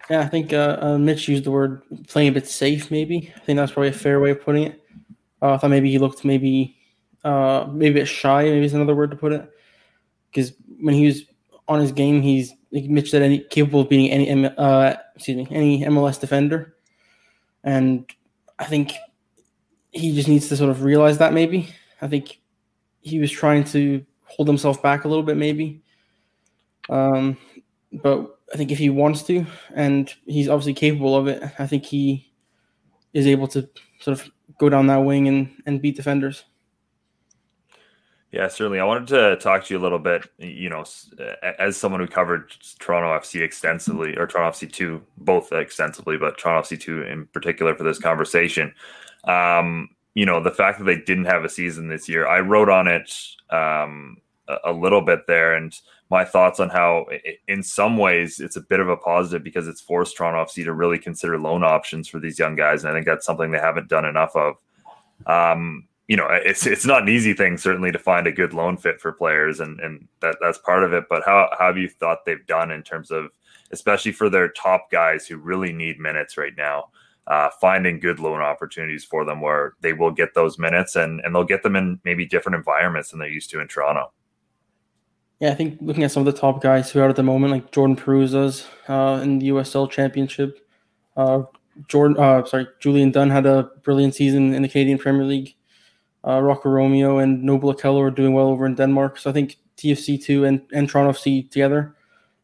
[0.08, 2.90] Yeah, I think uh, uh, Mitch used the word playing a bit safe.
[2.90, 4.84] Maybe I think that's probably a fair way of putting it.
[5.42, 6.76] Uh, I thought maybe he looked maybe
[7.24, 8.44] uh, maybe a bit shy.
[8.44, 9.50] Maybe is another word to put it.
[10.30, 11.22] Because when he was
[11.66, 15.48] on his game, he's like Mitch said, any capable of beating any uh, excuse me
[15.50, 16.76] any MLS defender,
[17.64, 18.08] and
[18.58, 18.94] I think
[19.90, 21.32] he just needs to sort of realize that.
[21.32, 21.68] Maybe
[22.00, 22.40] I think
[23.00, 25.36] he was trying to hold himself back a little bit.
[25.36, 25.82] Maybe,
[26.90, 27.36] um,
[27.92, 31.85] but I think if he wants to, and he's obviously capable of it, I think
[31.85, 32.32] he
[33.12, 33.68] is able to
[34.00, 36.44] sort of go down that wing and, and beat defenders.
[38.32, 38.80] Yeah, certainly.
[38.80, 40.85] I wanted to talk to you a little bit, you know,
[41.59, 46.66] as someone who covered Toronto FC extensively, or Toronto FC 2, both extensively, but Toronto
[46.66, 48.74] FC 2 in particular for this conversation.
[49.24, 52.68] Um, you know, the fact that they didn't have a season this year, I wrote
[52.68, 53.11] on it
[53.50, 55.78] um, a, a little bit there and
[56.10, 57.06] my thoughts on how,
[57.48, 60.72] in some ways, it's a bit of a positive because it's forced Toronto FC to
[60.72, 62.84] really consider loan options for these young guys.
[62.84, 64.54] And I think that's something they haven't done enough of.
[65.26, 68.76] Um, you know, it's it's not an easy thing certainly to find a good loan
[68.76, 71.04] fit for players, and and that that's part of it.
[71.10, 73.30] But how, how have you thought they've done in terms of,
[73.72, 76.90] especially for their top guys who really need minutes right now,
[77.26, 81.34] uh, finding good loan opportunities for them where they will get those minutes and and
[81.34, 84.12] they'll get them in maybe different environments than they're used to in Toronto.
[85.40, 87.53] Yeah, I think looking at some of the top guys who are at the moment,
[87.53, 90.66] like Jordan Perruzza's uh, in the USL Championship.
[91.16, 91.42] Uh,
[91.88, 95.55] Jordan, uh, sorry, Julian Dunn had a brilliant season in the Canadian Premier League.
[96.27, 99.18] Uh, Rocco Romeo and Noble Okello are doing well over in Denmark.
[99.18, 101.94] So I think TFC two and, and Toronto FC together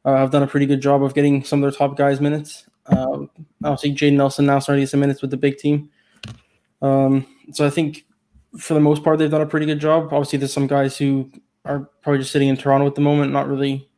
[0.04, 2.66] uh, have done a pretty good job of getting some of their top guys minutes.
[2.86, 3.20] Uh,
[3.64, 5.90] obviously, Jayden Nelson now starting to get some minutes with the big team.
[6.82, 8.04] Um, so I think
[8.58, 10.12] for the most part they've done a pretty good job.
[10.12, 11.30] Obviously, there's some guys who
[11.64, 13.88] are probably just sitting in Toronto at the moment, not really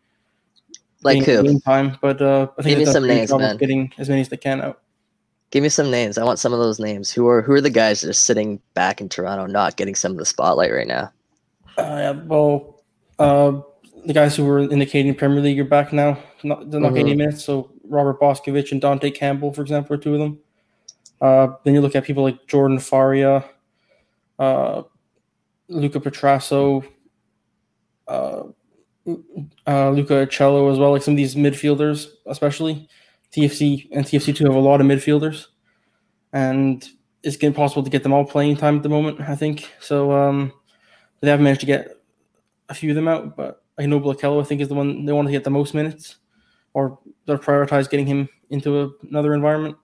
[1.03, 1.42] Like who?
[1.42, 1.98] game time.
[2.00, 3.57] But uh, I think Give me some a pretty good names, man.
[3.57, 4.81] getting as many as they can out.
[5.50, 6.18] Give me some names.
[6.18, 7.11] I want some of those names.
[7.11, 10.12] Who are who are the guys that are sitting back in Toronto, not getting some
[10.12, 11.12] of the spotlight right now?
[11.79, 12.83] Uh, yeah, well,
[13.18, 13.61] uh,
[14.05, 16.18] the guys who were in the Canadian Premier League are back now.
[16.42, 16.94] Not, they're not Mhm.
[16.96, 17.44] getting any minutes.
[17.44, 20.38] So Robert Boskovic and Dante Campbell, for example, are two of them.
[21.20, 23.44] Uh, then you look at people like Jordan Faria,
[24.38, 24.83] uh,
[25.68, 26.85] Luca Petrasso,
[28.09, 28.43] uh,
[29.67, 30.93] uh, Luca Cello as well.
[30.93, 32.88] Like some of these midfielders, especially
[33.33, 35.47] TFC and TFC two have a lot of midfielders,
[36.33, 36.87] and
[37.23, 39.21] it's impossible to get them all playing time at the moment.
[39.21, 40.12] I think so.
[40.12, 40.53] Um,
[41.21, 41.88] they haven't managed to get
[42.69, 45.12] a few of them out, but I know Okello, I think, is the one they
[45.12, 46.17] want to get the most minutes,
[46.75, 49.77] or they're prioritize getting him into a, another environment.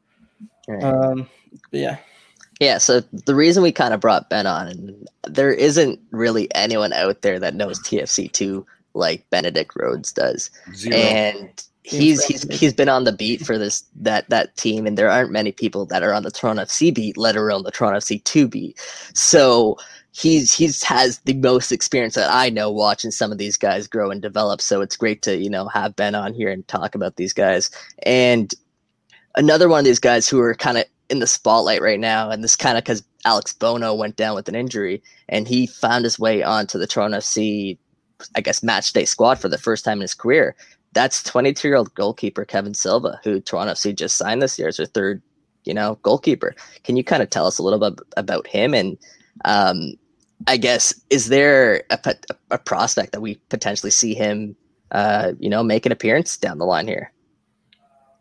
[0.83, 1.29] Um,
[1.71, 1.97] but yeah,
[2.61, 6.93] Yeah, so the reason we kind of brought Ben on, and there isn't really anyone
[6.93, 10.51] out there that knows TFC two like Benedict Rhodes does.
[10.75, 10.95] Zero.
[10.97, 15.11] And he's he's he's been on the beat for this that that team, and there
[15.11, 18.23] aren't many people that are on the Toronto FC beat, let alone the Toronto FC
[18.25, 18.79] two beat.
[19.15, 19.79] So
[20.13, 24.11] he's he's has the most experience that I know watching some of these guys grow
[24.11, 24.61] and develop.
[24.61, 27.71] So it's great to you know have Ben on here and talk about these guys.
[28.03, 28.53] And
[29.35, 32.43] another one of these guys who are kind of in the spotlight right now, and
[32.43, 36.19] this kind of because Alex Bono went down with an injury, and he found his
[36.19, 37.77] way onto the Toronto FC,
[38.35, 40.55] I guess, match day squad for the first time in his career.
[40.93, 44.79] That's 22 year old goalkeeper Kevin Silva, who Toronto FC just signed this year as
[44.79, 45.23] their third,
[45.65, 46.55] you know, goalkeeper.
[46.85, 48.99] Can you kind of tell us a little bit about him and
[49.45, 49.93] um,
[50.47, 52.17] I guess is there a,
[52.51, 54.57] a, prospect that we potentially see him,
[54.91, 57.13] uh, you know, make an appearance down the line here?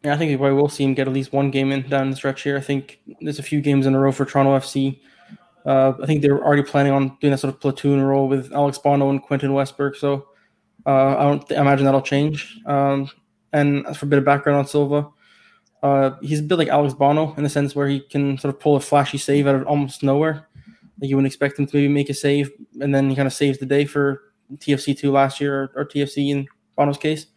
[0.04, 2.10] Yeah, I think we probably will see him get at least one game in down
[2.10, 2.56] the stretch here.
[2.58, 5.00] I think there's a few games in a row for Toronto FC.
[5.66, 8.78] Uh, I think they're already planning on doing that sort of platoon role with Alex
[8.78, 9.98] Bono and Quentin Westberg.
[9.98, 10.28] So
[10.86, 12.60] uh, I don't th- imagine that'll change.
[12.66, 13.10] Um,
[13.52, 15.10] and for a bit of background on Silva,
[15.84, 18.60] uh, he's a bit like Alex Bono in the sense where he can sort of
[18.60, 20.48] pull a flashy save out of almost nowhere.
[21.02, 23.34] Like you wouldn't expect him to maybe make a save, and then he kind of
[23.34, 24.22] saves the day for
[24.56, 27.28] TFC two last year or, or TFC in Bono's case.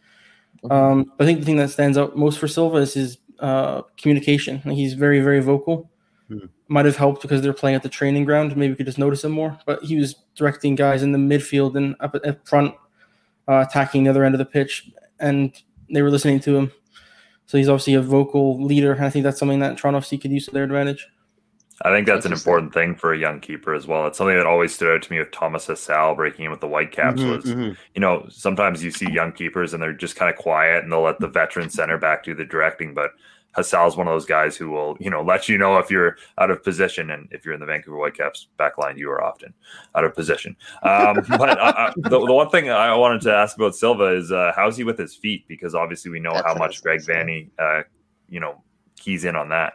[0.69, 4.61] Um, I think the thing that stands out most for Silva is his uh, communication.
[4.65, 5.89] Like he's very, very vocal.
[6.29, 6.45] Hmm.
[6.67, 8.55] Might have helped because they're playing at the training ground.
[8.55, 9.57] Maybe we could just notice him more.
[9.65, 12.73] But he was directing guys in the midfield and up at front,
[13.47, 15.53] uh, attacking the other end of the pitch, and
[15.91, 16.71] they were listening to him.
[17.45, 20.31] So he's obviously a vocal leader, and I think that's something that Toronto FC could
[20.31, 21.07] use to their advantage.
[21.81, 24.05] I think that's an important thing for a young keeper as well.
[24.07, 26.67] It's something that always stood out to me with Thomas Hasal breaking in with the
[26.67, 27.73] Whitecaps mm-hmm, was, mm-hmm.
[27.95, 31.01] you know, sometimes you see young keepers and they're just kind of quiet and they'll
[31.01, 32.93] let the veteran center back do the directing.
[32.93, 33.11] But
[33.57, 36.51] Hasal's one of those guys who will, you know, let you know if you're out
[36.51, 37.11] of position.
[37.11, 39.53] And if you're in the Vancouver Whitecaps back line, you are often
[39.95, 40.55] out of position.
[40.83, 44.31] Um, but uh, uh, the, the, one thing I wanted to ask about Silva is
[44.31, 45.47] uh, how's he with his feet?
[45.47, 47.81] Because obviously we know that's how much Greg Vanney, uh,
[48.29, 48.63] you know,
[48.95, 49.73] keys in on that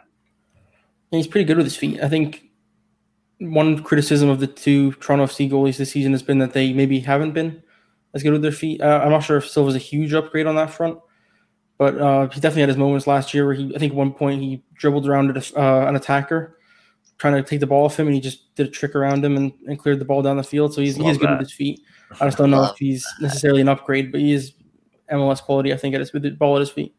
[1.11, 2.01] he's pretty good with his feet.
[2.01, 2.43] I think
[3.39, 6.99] one criticism of the two Toronto FC goalies this season has been that they maybe
[6.99, 7.63] haven't been
[8.13, 8.81] as good with their feet.
[8.81, 10.99] Uh, I'm not sure if Silva's a huge upgrade on that front,
[11.77, 14.41] but uh, he definitely had his moments last year where he, I think, one point
[14.41, 16.57] he dribbled around a, uh, an attacker
[17.17, 19.37] trying to take the ball off him, and he just did a trick around him
[19.37, 20.73] and, and cleared the ball down the field.
[20.73, 21.81] So he's he's good with his feet.
[22.19, 24.53] I just don't know if he's necessarily an upgrade, but he is
[25.11, 25.73] MLS quality.
[25.73, 26.95] I think at his with the ball at his feet.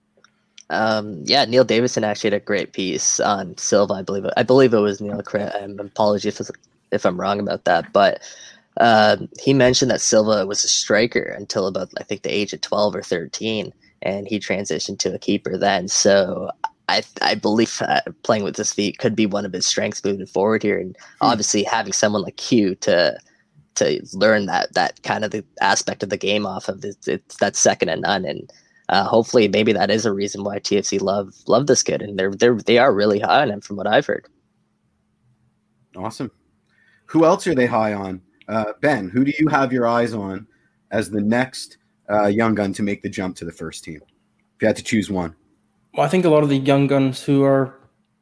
[0.71, 3.95] Um, yeah, Neil Davidson actually had a great piece on Silva.
[3.95, 5.21] I believe it, I believe it was Neil.
[5.61, 6.49] Um, apologies if,
[6.93, 8.21] if I'm wrong about that, but
[8.77, 12.61] uh, he mentioned that Silva was a striker until about I think the age of
[12.61, 15.89] 12 or 13, and he transitioned to a keeper then.
[15.89, 16.51] So
[16.89, 17.83] I I believe
[18.23, 21.27] playing with his feet could be one of his strengths moving forward here, and hmm.
[21.27, 23.19] obviously having someone like Q to
[23.77, 27.37] to learn that that kind of the aspect of the game off of it, it's
[27.39, 28.53] that's second to none and
[28.91, 32.35] uh, hopefully maybe that is a reason why TFC love love this kid and they're
[32.35, 34.29] they're they are really high on him from what I've heard.
[35.97, 36.31] Awesome.
[37.07, 38.21] Who else are they high on?
[38.49, 40.47] Uh, ben, who do you have your eyes on
[40.91, 41.79] as the next
[42.11, 44.01] uh, young gun to make the jump to the first team?
[44.57, 45.37] If you had to choose one.
[45.95, 47.79] Well, I think a lot of the young guns who are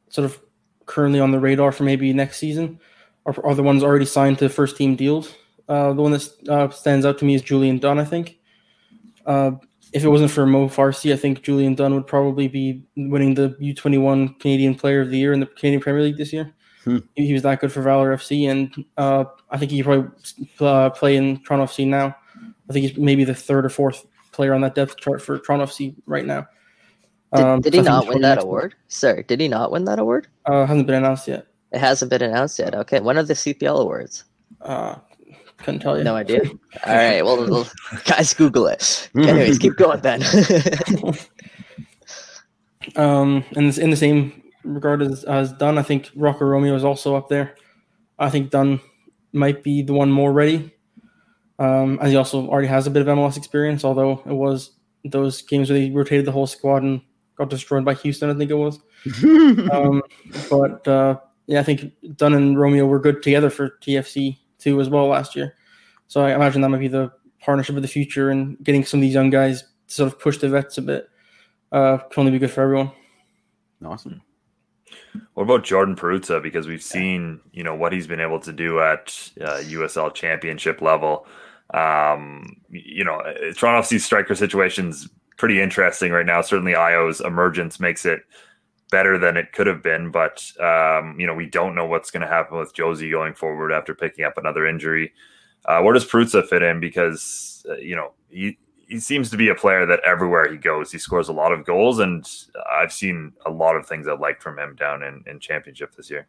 [0.09, 0.39] sort of
[0.85, 2.79] currently on the radar for maybe next season
[3.25, 5.33] are, are the ones already signed to first team deals.
[5.67, 8.39] Uh, the one that uh, stands out to me is Julian Dunn, I think.
[9.91, 13.49] If it wasn't for Mo Farsi, I think Julian Dunn would probably be winning the
[13.61, 16.53] U21 Canadian Player of the Year in the Canadian Premier League this year.
[16.83, 16.99] Hmm.
[17.15, 20.11] He, he, was that good for Valour FC, and uh, I think he probably
[20.59, 22.15] uh, play in Toronto FC now.
[22.69, 25.65] I think he's maybe the third or fourth player on that depth chart for Toronto
[25.65, 26.47] FC right now.
[27.35, 28.75] Did, um, did he not win that award?
[28.87, 30.27] Sir, did he not win that award?
[30.45, 31.47] Uh, hasn't been announced yet.
[31.71, 32.73] It hasn't been announced yet.
[32.73, 34.23] Okay, when are the CPL awards?
[34.61, 34.95] Uh,
[35.63, 36.03] couldn't tell you.
[36.03, 36.41] No idea.
[36.85, 37.23] All right.
[37.23, 37.69] Well, well
[38.05, 39.09] guys, Google it.
[39.15, 40.23] Anyways, keep going, then.
[42.95, 47.15] um, and in the same regard as, as Dunn, I think Rocco Romeo is also
[47.15, 47.55] up there.
[48.17, 48.79] I think Dunn
[49.33, 50.73] might be the one more ready,
[51.59, 53.83] um, as he also already has a bit of MLS experience.
[53.83, 54.71] Although it was
[55.05, 57.01] those games where they rotated the whole squad and
[57.37, 58.79] got destroyed by Houston, I think it was.
[59.71, 60.01] um,
[60.49, 64.89] but uh, yeah, I think Dunn and Romeo were good together for TFC too as
[64.89, 65.55] well last year.
[66.07, 69.01] So I imagine that might be the partnership of the future and getting some of
[69.01, 71.09] these young guys to sort of push the vets a bit
[71.71, 72.91] uh, can only be good for everyone.
[73.83, 74.21] Awesome.
[75.33, 76.41] What about Jordan Perruzza?
[76.41, 80.81] Because we've seen, you know, what he's been able to do at uh, USL Championship
[80.81, 81.25] level.
[81.73, 83.21] Um, you know,
[83.55, 85.07] Toronto FC striker situation's
[85.37, 86.41] pretty interesting right now.
[86.41, 88.21] Certainly, Ayo's emergence makes it
[88.91, 90.11] better than it could have been.
[90.11, 93.71] But um, you know, we don't know what's going to happen with Jozy going forward
[93.71, 95.13] after picking up another injury.
[95.65, 96.79] Uh, where does Perruzza fit in?
[96.79, 98.57] Because uh, you know he
[98.89, 101.63] he seems to be a player that everywhere he goes, he scores a lot of
[101.63, 102.27] goals, and
[102.71, 106.09] I've seen a lot of things I liked from him down in, in championship this
[106.09, 106.27] year.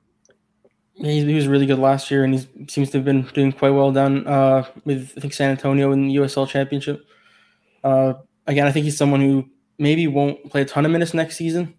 [0.95, 3.71] He, he was really good last year, and he seems to have been doing quite
[3.71, 7.07] well down uh, with I think San Antonio in the USL Championship.
[7.83, 8.15] Uh,
[8.47, 9.49] again, I think he's someone who
[9.79, 11.75] maybe won't play a ton of minutes next season,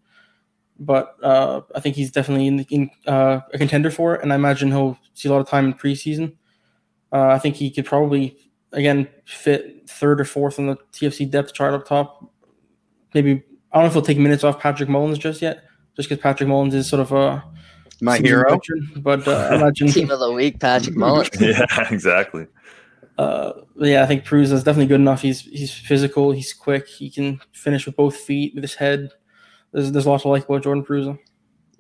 [0.84, 4.36] but uh, I think he's definitely in, in uh, a contender for it, and I
[4.36, 6.34] imagine he'll see a lot of time in preseason.
[7.13, 8.36] Uh, I think he could probably
[8.73, 12.25] again fit third or fourth on the TFC depth chart up top.
[13.13, 15.63] Maybe I don't know if he'll take minutes off Patrick Mullins just yet,
[15.95, 17.43] just because Patrick Mullins is sort of a
[18.01, 18.49] My hero.
[18.49, 21.29] veteran, but uh, I imagine Team of the week, Patrick Mullins.
[21.39, 22.47] yeah, exactly.
[23.19, 25.21] uh, yeah, I think Cruz is definitely good enough.
[25.21, 29.11] He's he's physical, he's quick, he can finish with both feet, with his head.
[29.74, 31.17] There's there's a lot to like about Jordan Perruzza.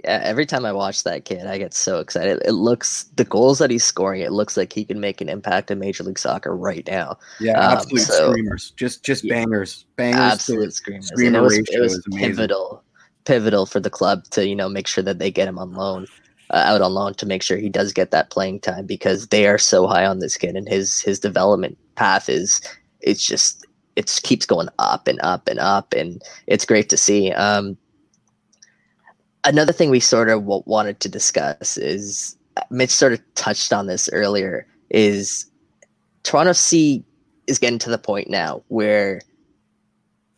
[0.03, 2.41] Yeah, every time I watch that kid, I get so excited.
[2.43, 4.21] It looks the goals that he's scoring.
[4.21, 7.19] It looks like he can make an impact in Major League Soccer right now.
[7.39, 8.71] Yeah, Um, absolute so- screamers.
[8.77, 9.35] Just just Yeah.
[9.35, 9.85] bangers.
[9.97, 10.19] Bangers.
[10.21, 11.07] Absolute screamers.
[11.09, 12.83] Screamer it was, it was pivotal,
[13.25, 16.07] pivotal for the club to you know make sure that they get him on loan,
[16.49, 19.45] uh, out on loan to make sure he does get that playing time because they
[19.45, 22.59] are so high on this kid and his his development path is
[23.01, 23.60] it's just
[23.95, 27.31] it keeps going up and up and up and it's great to see.
[27.31, 27.77] Um,
[29.43, 32.37] another thing we sort of w- wanted to discuss is
[32.69, 35.49] Mitch sort of touched on this earlier is
[36.23, 37.03] Toronto C
[37.47, 39.21] is getting to the point now where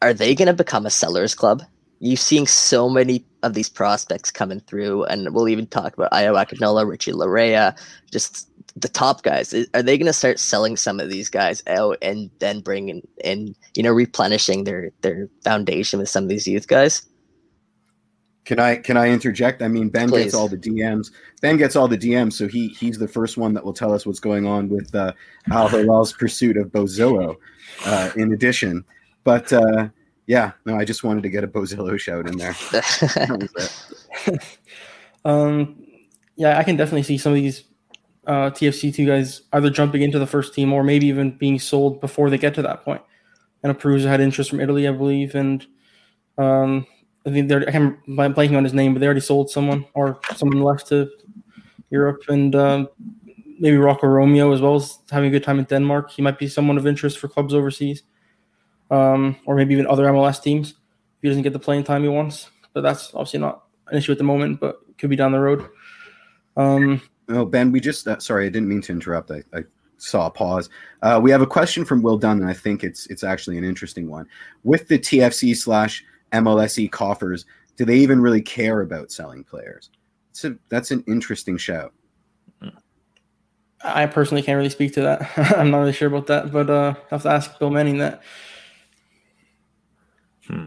[0.02, 1.64] are they going to become a sellers club?
[2.00, 6.36] You're seeing so many of these prospects coming through, and we'll even talk about Ayo
[6.36, 7.78] Akinola, Richie Laryea,
[8.12, 9.54] just the top guys.
[9.74, 13.56] Are they going to start selling some of these guys out and then bringing in,
[13.76, 17.06] you know, replenishing their their foundation with some of these youth guys?
[18.46, 19.62] Can I can I interject?
[19.62, 20.24] I mean, Ben Please.
[20.24, 21.12] gets all the DMs.
[21.42, 24.06] Ben gets all the DMs, so he he's the first one that will tell us
[24.06, 25.14] what's going on with uh,
[25.52, 27.38] Al Hilal's pursuit of Pozuelo.
[27.86, 28.84] Uh, in addition,
[29.24, 29.88] but uh,
[30.28, 32.56] yeah, no, I just wanted to get a Pozuelo shout in there.
[32.72, 33.88] That was
[34.28, 34.58] it.
[35.26, 35.86] Um,
[36.36, 37.64] yeah, I can definitely see some of these
[38.28, 42.00] uh, TFC two guys either jumping into the first team or maybe even being sold
[42.02, 43.02] before they get to that point.
[43.62, 45.66] And Perruzza had interest from Italy, I believe, and
[46.38, 46.86] um,
[47.26, 49.86] I think they're I can't, I'm blanking on his name, but they already sold someone
[49.94, 51.10] or someone left to
[51.90, 52.90] Europe, and um,
[53.60, 56.12] maybe Rocco Romeo as well as having a good time in Denmark.
[56.12, 58.04] He might be someone of interest for clubs overseas,
[58.92, 60.76] um, or maybe even other MLS teams if
[61.22, 62.50] he doesn't get the playing time he wants.
[62.74, 65.70] But that's obviously not an issue at the moment, but could be down the road.
[66.58, 69.32] Um, Oh, Ben, we just uh, sorry, I didn't mean to interrupt.
[69.32, 69.64] I, I
[69.98, 70.70] saw a pause.
[71.02, 73.64] Uh, we have a question from Will Dunn, and I think it's it's actually an
[73.64, 74.28] interesting one.
[74.64, 77.46] With the TFC slash MLSE E coffers,
[77.78, 79.90] do they even really care about selling players?
[80.32, 81.94] It's a, that's an interesting shout.
[83.84, 85.30] I personally can't really speak to that.
[85.58, 88.24] I'm not really sure about that, but uh, I have to ask Bill Manning that.
[90.48, 90.66] Hmm.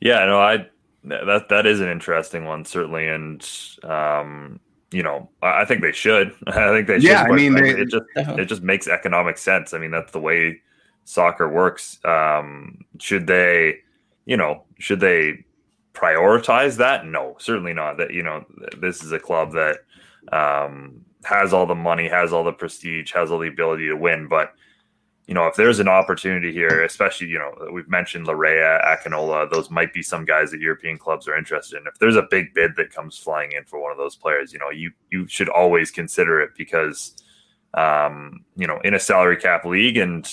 [0.00, 0.68] Yeah, no, I
[1.04, 3.48] that that is an interesting one certainly, and
[3.82, 4.60] um,
[4.92, 6.32] you know, I I think they should.
[6.46, 7.10] I think they should.
[7.10, 8.42] Yeah, I mean, they- it just Definitely.
[8.42, 9.74] it just makes economic sense.
[9.74, 10.60] I mean, that's the way
[11.04, 11.98] soccer works.
[12.04, 13.78] Um, should they,
[14.24, 15.44] you know, should they
[15.94, 17.06] prioritize that?
[17.06, 17.96] No, certainly not.
[17.98, 18.44] That you know,
[18.78, 19.78] this is a club that
[20.32, 24.28] um, has all the money, has all the prestige, has all the ability to win.
[24.28, 24.52] But
[25.26, 29.70] you know, if there's an opportunity here, especially you know, we've mentioned Laryea, Akinola, those
[29.70, 31.86] might be some guys that European clubs are interested in.
[31.86, 34.58] If there's a big bid that comes flying in for one of those players, you
[34.58, 37.14] know, you you should always consider it because
[37.74, 40.30] um, you know, in a salary cap league and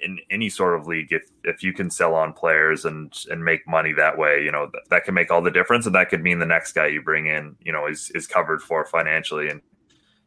[0.00, 3.66] in any sort of league, if if you can sell on players and and make
[3.68, 6.22] money that way, you know, that, that can make all the difference, and that could
[6.22, 9.60] mean the next guy you bring in, you know, is is covered for financially, and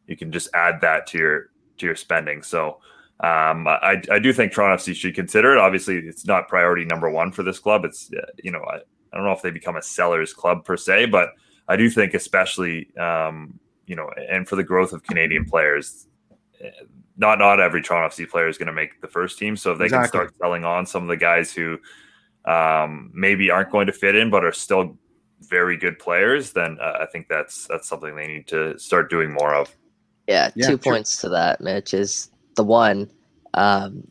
[0.06, 2.42] you can just add that to your to your spending.
[2.42, 2.78] So.
[3.20, 5.58] Um, I, I do think Toronto FC should consider it.
[5.58, 7.84] Obviously, it's not priority number one for this club.
[7.84, 10.76] It's uh, you know I, I don't know if they become a sellers club per
[10.76, 11.30] se, but
[11.68, 16.08] I do think especially um, you know and for the growth of Canadian players,
[16.60, 16.68] eh,
[17.16, 19.56] not not every Toronto FC player is going to make the first team.
[19.56, 20.20] So if they Exactly.
[20.20, 21.78] can start selling on some of the guys who
[22.44, 24.98] um, maybe aren't going to fit in but are still
[25.40, 29.32] very good players, then uh, I think that's that's something they need to start doing
[29.32, 29.74] more of.
[30.26, 30.78] Yeah, Yeah, two sure.
[30.78, 31.94] points to that, Mitch.
[31.94, 33.10] Is the one,
[33.54, 34.04] um,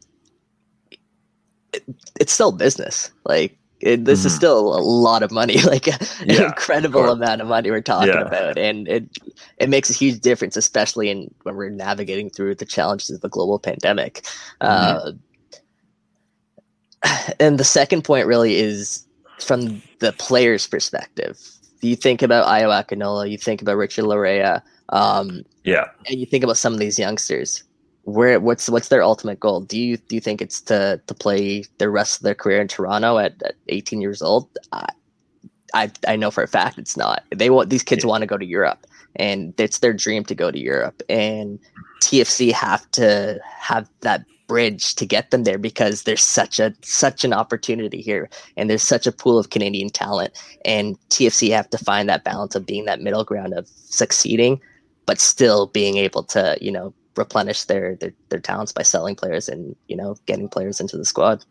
[1.73, 1.83] it,
[2.19, 3.11] it's still business.
[3.25, 4.35] Like it, this is Mhm.
[4.35, 8.21] still a lot of money, like an Yeah, incredible amount of money we're talking Yeah.
[8.21, 9.09] about, and it
[9.57, 13.29] it makes a huge difference, especially in when we're navigating through the challenges of the
[13.29, 14.25] global pandemic.
[14.61, 15.11] Uh,
[17.39, 19.05] and the second point really is
[19.39, 21.39] from the player's perspective.
[21.81, 26.43] You think about Ayo Akinola, you think about Richard Laryea, um, Yeah, and you think
[26.43, 27.63] about some of these youngsters
[28.05, 29.61] where what's what's their ultimate goal?
[29.61, 32.67] Do you do you think it's to to play the rest of their career in
[32.67, 34.47] Toronto at, at 18 years old?
[34.71, 34.87] I,
[35.73, 37.23] I I know for a fact it's not.
[37.35, 38.09] They want these kids yeah.
[38.09, 38.85] want to go to Europe,
[39.15, 41.01] and it's their dream to go to Europe.
[41.09, 41.59] And
[42.01, 47.23] TFC have to have that bridge to get them there because there's such a such
[47.23, 51.79] an opportunity here and there's such a pool of Canadian talent and TFC have to
[51.79, 54.61] find that balance of being that middle ground of succeeding
[55.07, 59.49] but still being able to you know replenish their, their their talents by selling players
[59.49, 61.43] and you know getting players into the squad.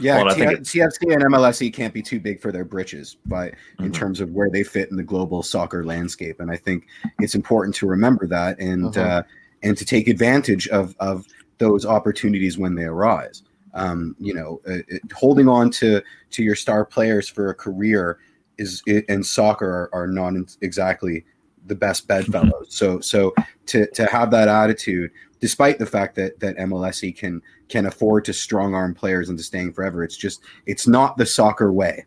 [0.00, 3.84] Yeah, well, T- TFC and MLSE can't be too big for their britches, but mm-hmm.
[3.84, 6.86] in terms of where they fit in the global soccer landscape, and I think
[7.18, 9.00] it's important to remember that and uh-huh.
[9.00, 9.22] uh,
[9.62, 11.26] and to take advantage of of
[11.58, 13.42] those opportunities when they arise.
[13.74, 14.78] Um, you know, uh,
[15.14, 18.18] holding on to to your star players for a career
[18.58, 21.24] is and soccer are, are not exactly
[21.66, 22.68] the best bedfellows.
[22.68, 23.34] So so
[23.66, 25.10] to to have that attitude,
[25.40, 29.72] despite the fact that that MLSE can can afford to strong arm players into staying
[29.72, 32.04] forever, it's just it's not the soccer way.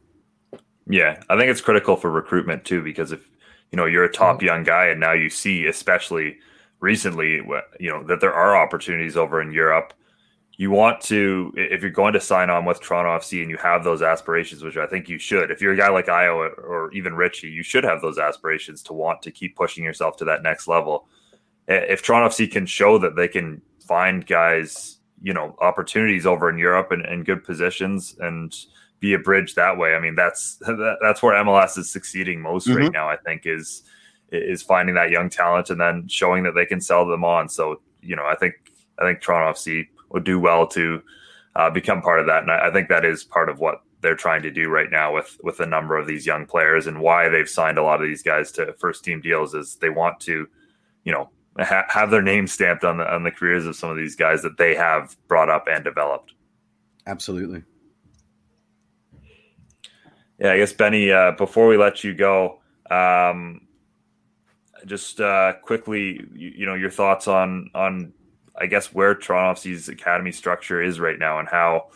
[0.88, 3.28] Yeah, I think it's critical for recruitment too because if
[3.72, 4.46] you know you're a top mm-hmm.
[4.46, 6.38] young guy and now you see, especially
[6.80, 7.42] recently,
[7.80, 9.94] you know that there are opportunities over in Europe
[10.58, 13.84] you want to if you're going to sign on with Toronto FC and you have
[13.84, 15.52] those aspirations, which I think you should.
[15.52, 18.94] If you're a guy like Iowa or even Richie, you should have those aspirations to
[18.94, 21.08] want to keep pushing yourself to that next level.
[21.68, 26.58] If Toronto FC can show that they can find guys, you know, opportunities over in
[26.58, 28.56] Europe and, and good positions and
[29.00, 29.94] be a bridge that way.
[29.94, 32.78] I mean, that's that, that's where MLS is succeeding most mm-hmm.
[32.78, 33.10] right now.
[33.10, 33.84] I think is
[34.32, 37.50] is finding that young talent and then showing that they can sell them on.
[37.50, 38.54] So you know, I think
[39.00, 41.04] I think Toronto FC would do well to
[41.58, 42.42] uh, become part of that.
[42.42, 45.14] And I, I, think that is part of what they're trying to do right now
[45.14, 48.08] with with a number of these young players and why they've signed a lot of
[48.08, 50.48] these guys to first team deals is they want to,
[51.04, 53.98] you know, ha- have their name stamped on the on the careers of some of
[53.98, 56.34] these guys that they have brought up and developed.
[57.06, 57.62] Absolutely.
[60.40, 61.12] Yeah, I guess Benny.
[61.12, 63.68] Uh, before we let you go, um,
[64.86, 68.14] just uh, quickly, you, you know, your thoughts on on
[68.58, 71.88] I guess where FC's academy structure is right now and how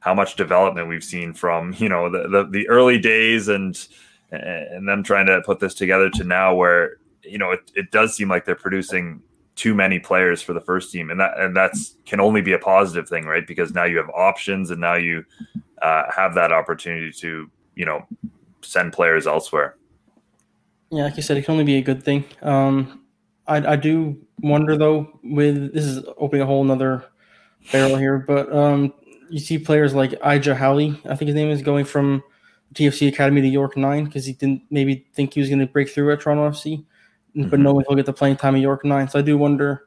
[0.00, 3.86] how much development we've seen from you know the, the, the early days and
[4.30, 8.14] and them trying to put this together to now where you know it, it does
[8.14, 9.22] seem like they're producing
[9.60, 11.10] too many players for the first team.
[11.10, 13.46] And that and that's can only be a positive thing right?
[13.46, 15.22] Because now you have options and now you
[15.82, 18.06] uh, have that opportunity to you know
[18.62, 19.76] send players elsewhere.
[20.90, 22.24] Yeah like you said it can only be a good thing.
[22.40, 23.04] Um
[23.50, 27.04] I, I do wonder though with this is opening a whole another
[27.72, 28.94] barrel here, but um,
[29.28, 32.22] you see players like Ija Halley, I think his name is going from
[32.74, 35.90] TFC Academy to York Nine because he didn't maybe think he was going to break
[35.90, 36.84] through at Toronto FC,
[37.36, 37.48] mm-hmm.
[37.48, 39.08] but knowing he'll get the playing time at York Nine.
[39.08, 39.84] So I do wonder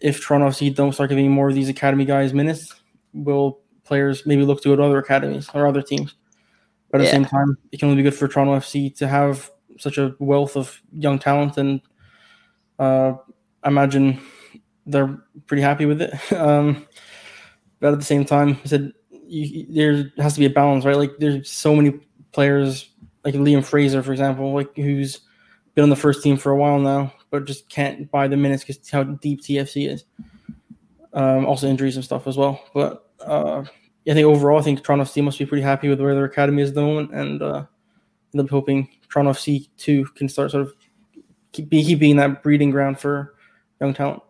[0.00, 2.74] if Toronto FC don't start giving more of these academy guys minutes,
[3.14, 6.14] will players maybe look to go to other academies or other teams?
[6.90, 7.10] But at yeah.
[7.10, 10.14] the same time, it can only be good for Toronto FC to have such a
[10.18, 11.80] wealth of young talent and
[12.78, 13.14] uh,
[13.62, 14.20] I imagine
[14.86, 16.14] they're pretty happy with it.
[16.32, 16.86] Um,
[17.80, 18.92] but at the same time, I said
[19.28, 20.96] you, there has to be a balance, right?
[20.96, 22.00] Like there's so many
[22.32, 22.90] players,
[23.24, 25.20] like Liam Fraser, for example, like who's
[25.74, 28.64] been on the first team for a while now, but just can't buy the minutes
[28.64, 30.04] because how deep TFC is.
[31.12, 32.64] Um, also injuries and stuff as well.
[32.74, 36.14] But uh, I think overall, I think Toronto FC must be pretty happy with where
[36.14, 37.64] their academy is at the moment, and uh,
[38.32, 40.72] be hoping Toronto FC two can start sort of
[41.58, 43.34] keep, be keep being that breeding ground for
[43.80, 44.22] young talent.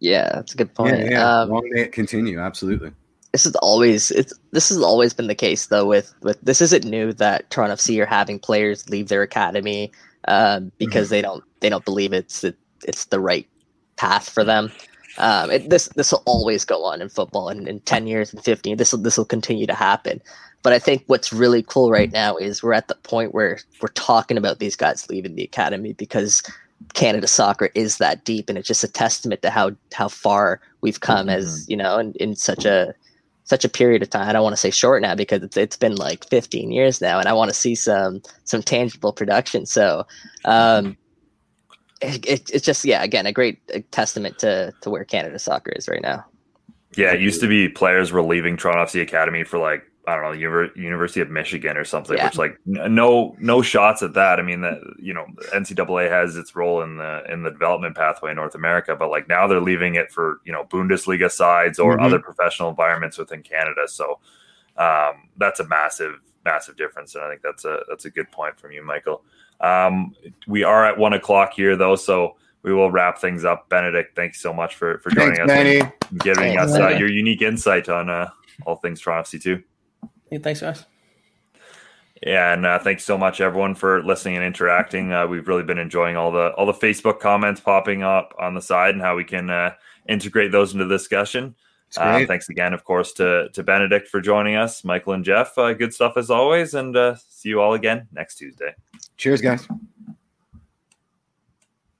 [0.00, 0.98] Yeah, that's a good point.
[0.98, 1.40] Yeah, yeah.
[1.40, 2.38] Um, long may it continue.
[2.38, 2.92] Absolutely.
[3.32, 5.86] This is always it's this has always been the case though.
[5.86, 9.92] With with this isn't new that Toronto FC are having players leave their academy
[10.28, 11.14] um, because mm-hmm.
[11.14, 13.46] they don't they don't believe it's it, it's the right
[13.96, 14.70] path for them.
[15.18, 18.42] Um, it, this this will always go on in football, and in ten years and
[18.42, 20.22] fifteen, this will this will continue to happen.
[20.62, 23.88] But I think what's really cool right now is we're at the point where we're
[23.88, 26.42] talking about these guys leaving the academy because
[26.94, 31.00] Canada soccer is that deep, and it's just a testament to how how far we've
[31.00, 31.36] come mm-hmm.
[31.36, 32.94] as you know, in, in such a
[33.44, 34.28] such a period of time.
[34.28, 37.18] I don't want to say short now because it's, it's been like 15 years now,
[37.18, 39.66] and I want to see some some tangible production.
[39.66, 40.06] So,
[40.44, 40.96] um,
[42.00, 45.88] it, it, it's just yeah, again, a great testament to to where Canada soccer is
[45.88, 46.24] right now.
[46.96, 50.24] Yeah, it used to be players were leaving Toronto FC Academy for like I don't
[50.24, 52.24] know, University of Michigan or something, yeah.
[52.24, 54.38] which like no no shots at that.
[54.38, 58.30] I mean, that you know, NCAA has its role in the in the development pathway
[58.30, 61.94] in North America, but like now they're leaving it for you know Bundesliga sides or
[61.94, 62.06] mm-hmm.
[62.06, 63.86] other professional environments within Canada.
[63.86, 64.18] So
[64.78, 68.58] um, that's a massive massive difference, and I think that's a that's a good point
[68.58, 69.22] from you, Michael.
[69.60, 70.14] Um,
[70.46, 73.68] we are at one o'clock here though, so we will wrap things up.
[73.68, 75.80] Benedict, thanks so much for for joining Thanks, us Benny.
[75.80, 78.30] and giving Thanks, us uh, your unique insight on uh,
[78.66, 79.62] all things Toronto FC2.
[80.30, 80.84] Hey, thanks, guys.
[82.26, 85.12] Yeah, and uh, thanks so much everyone for listening and interacting.
[85.12, 88.60] Uh, we've really been enjoying all the all the Facebook comments popping up on the
[88.60, 89.74] side and how we can uh,
[90.08, 91.54] integrate those into the discussion.
[91.96, 95.56] Uh, thanks again, of course, to to Benedict for joining us, Michael and Jeff.
[95.56, 98.74] Uh, good stuff as always, and uh, see you all again next Tuesday.
[99.16, 99.68] Cheers, guys.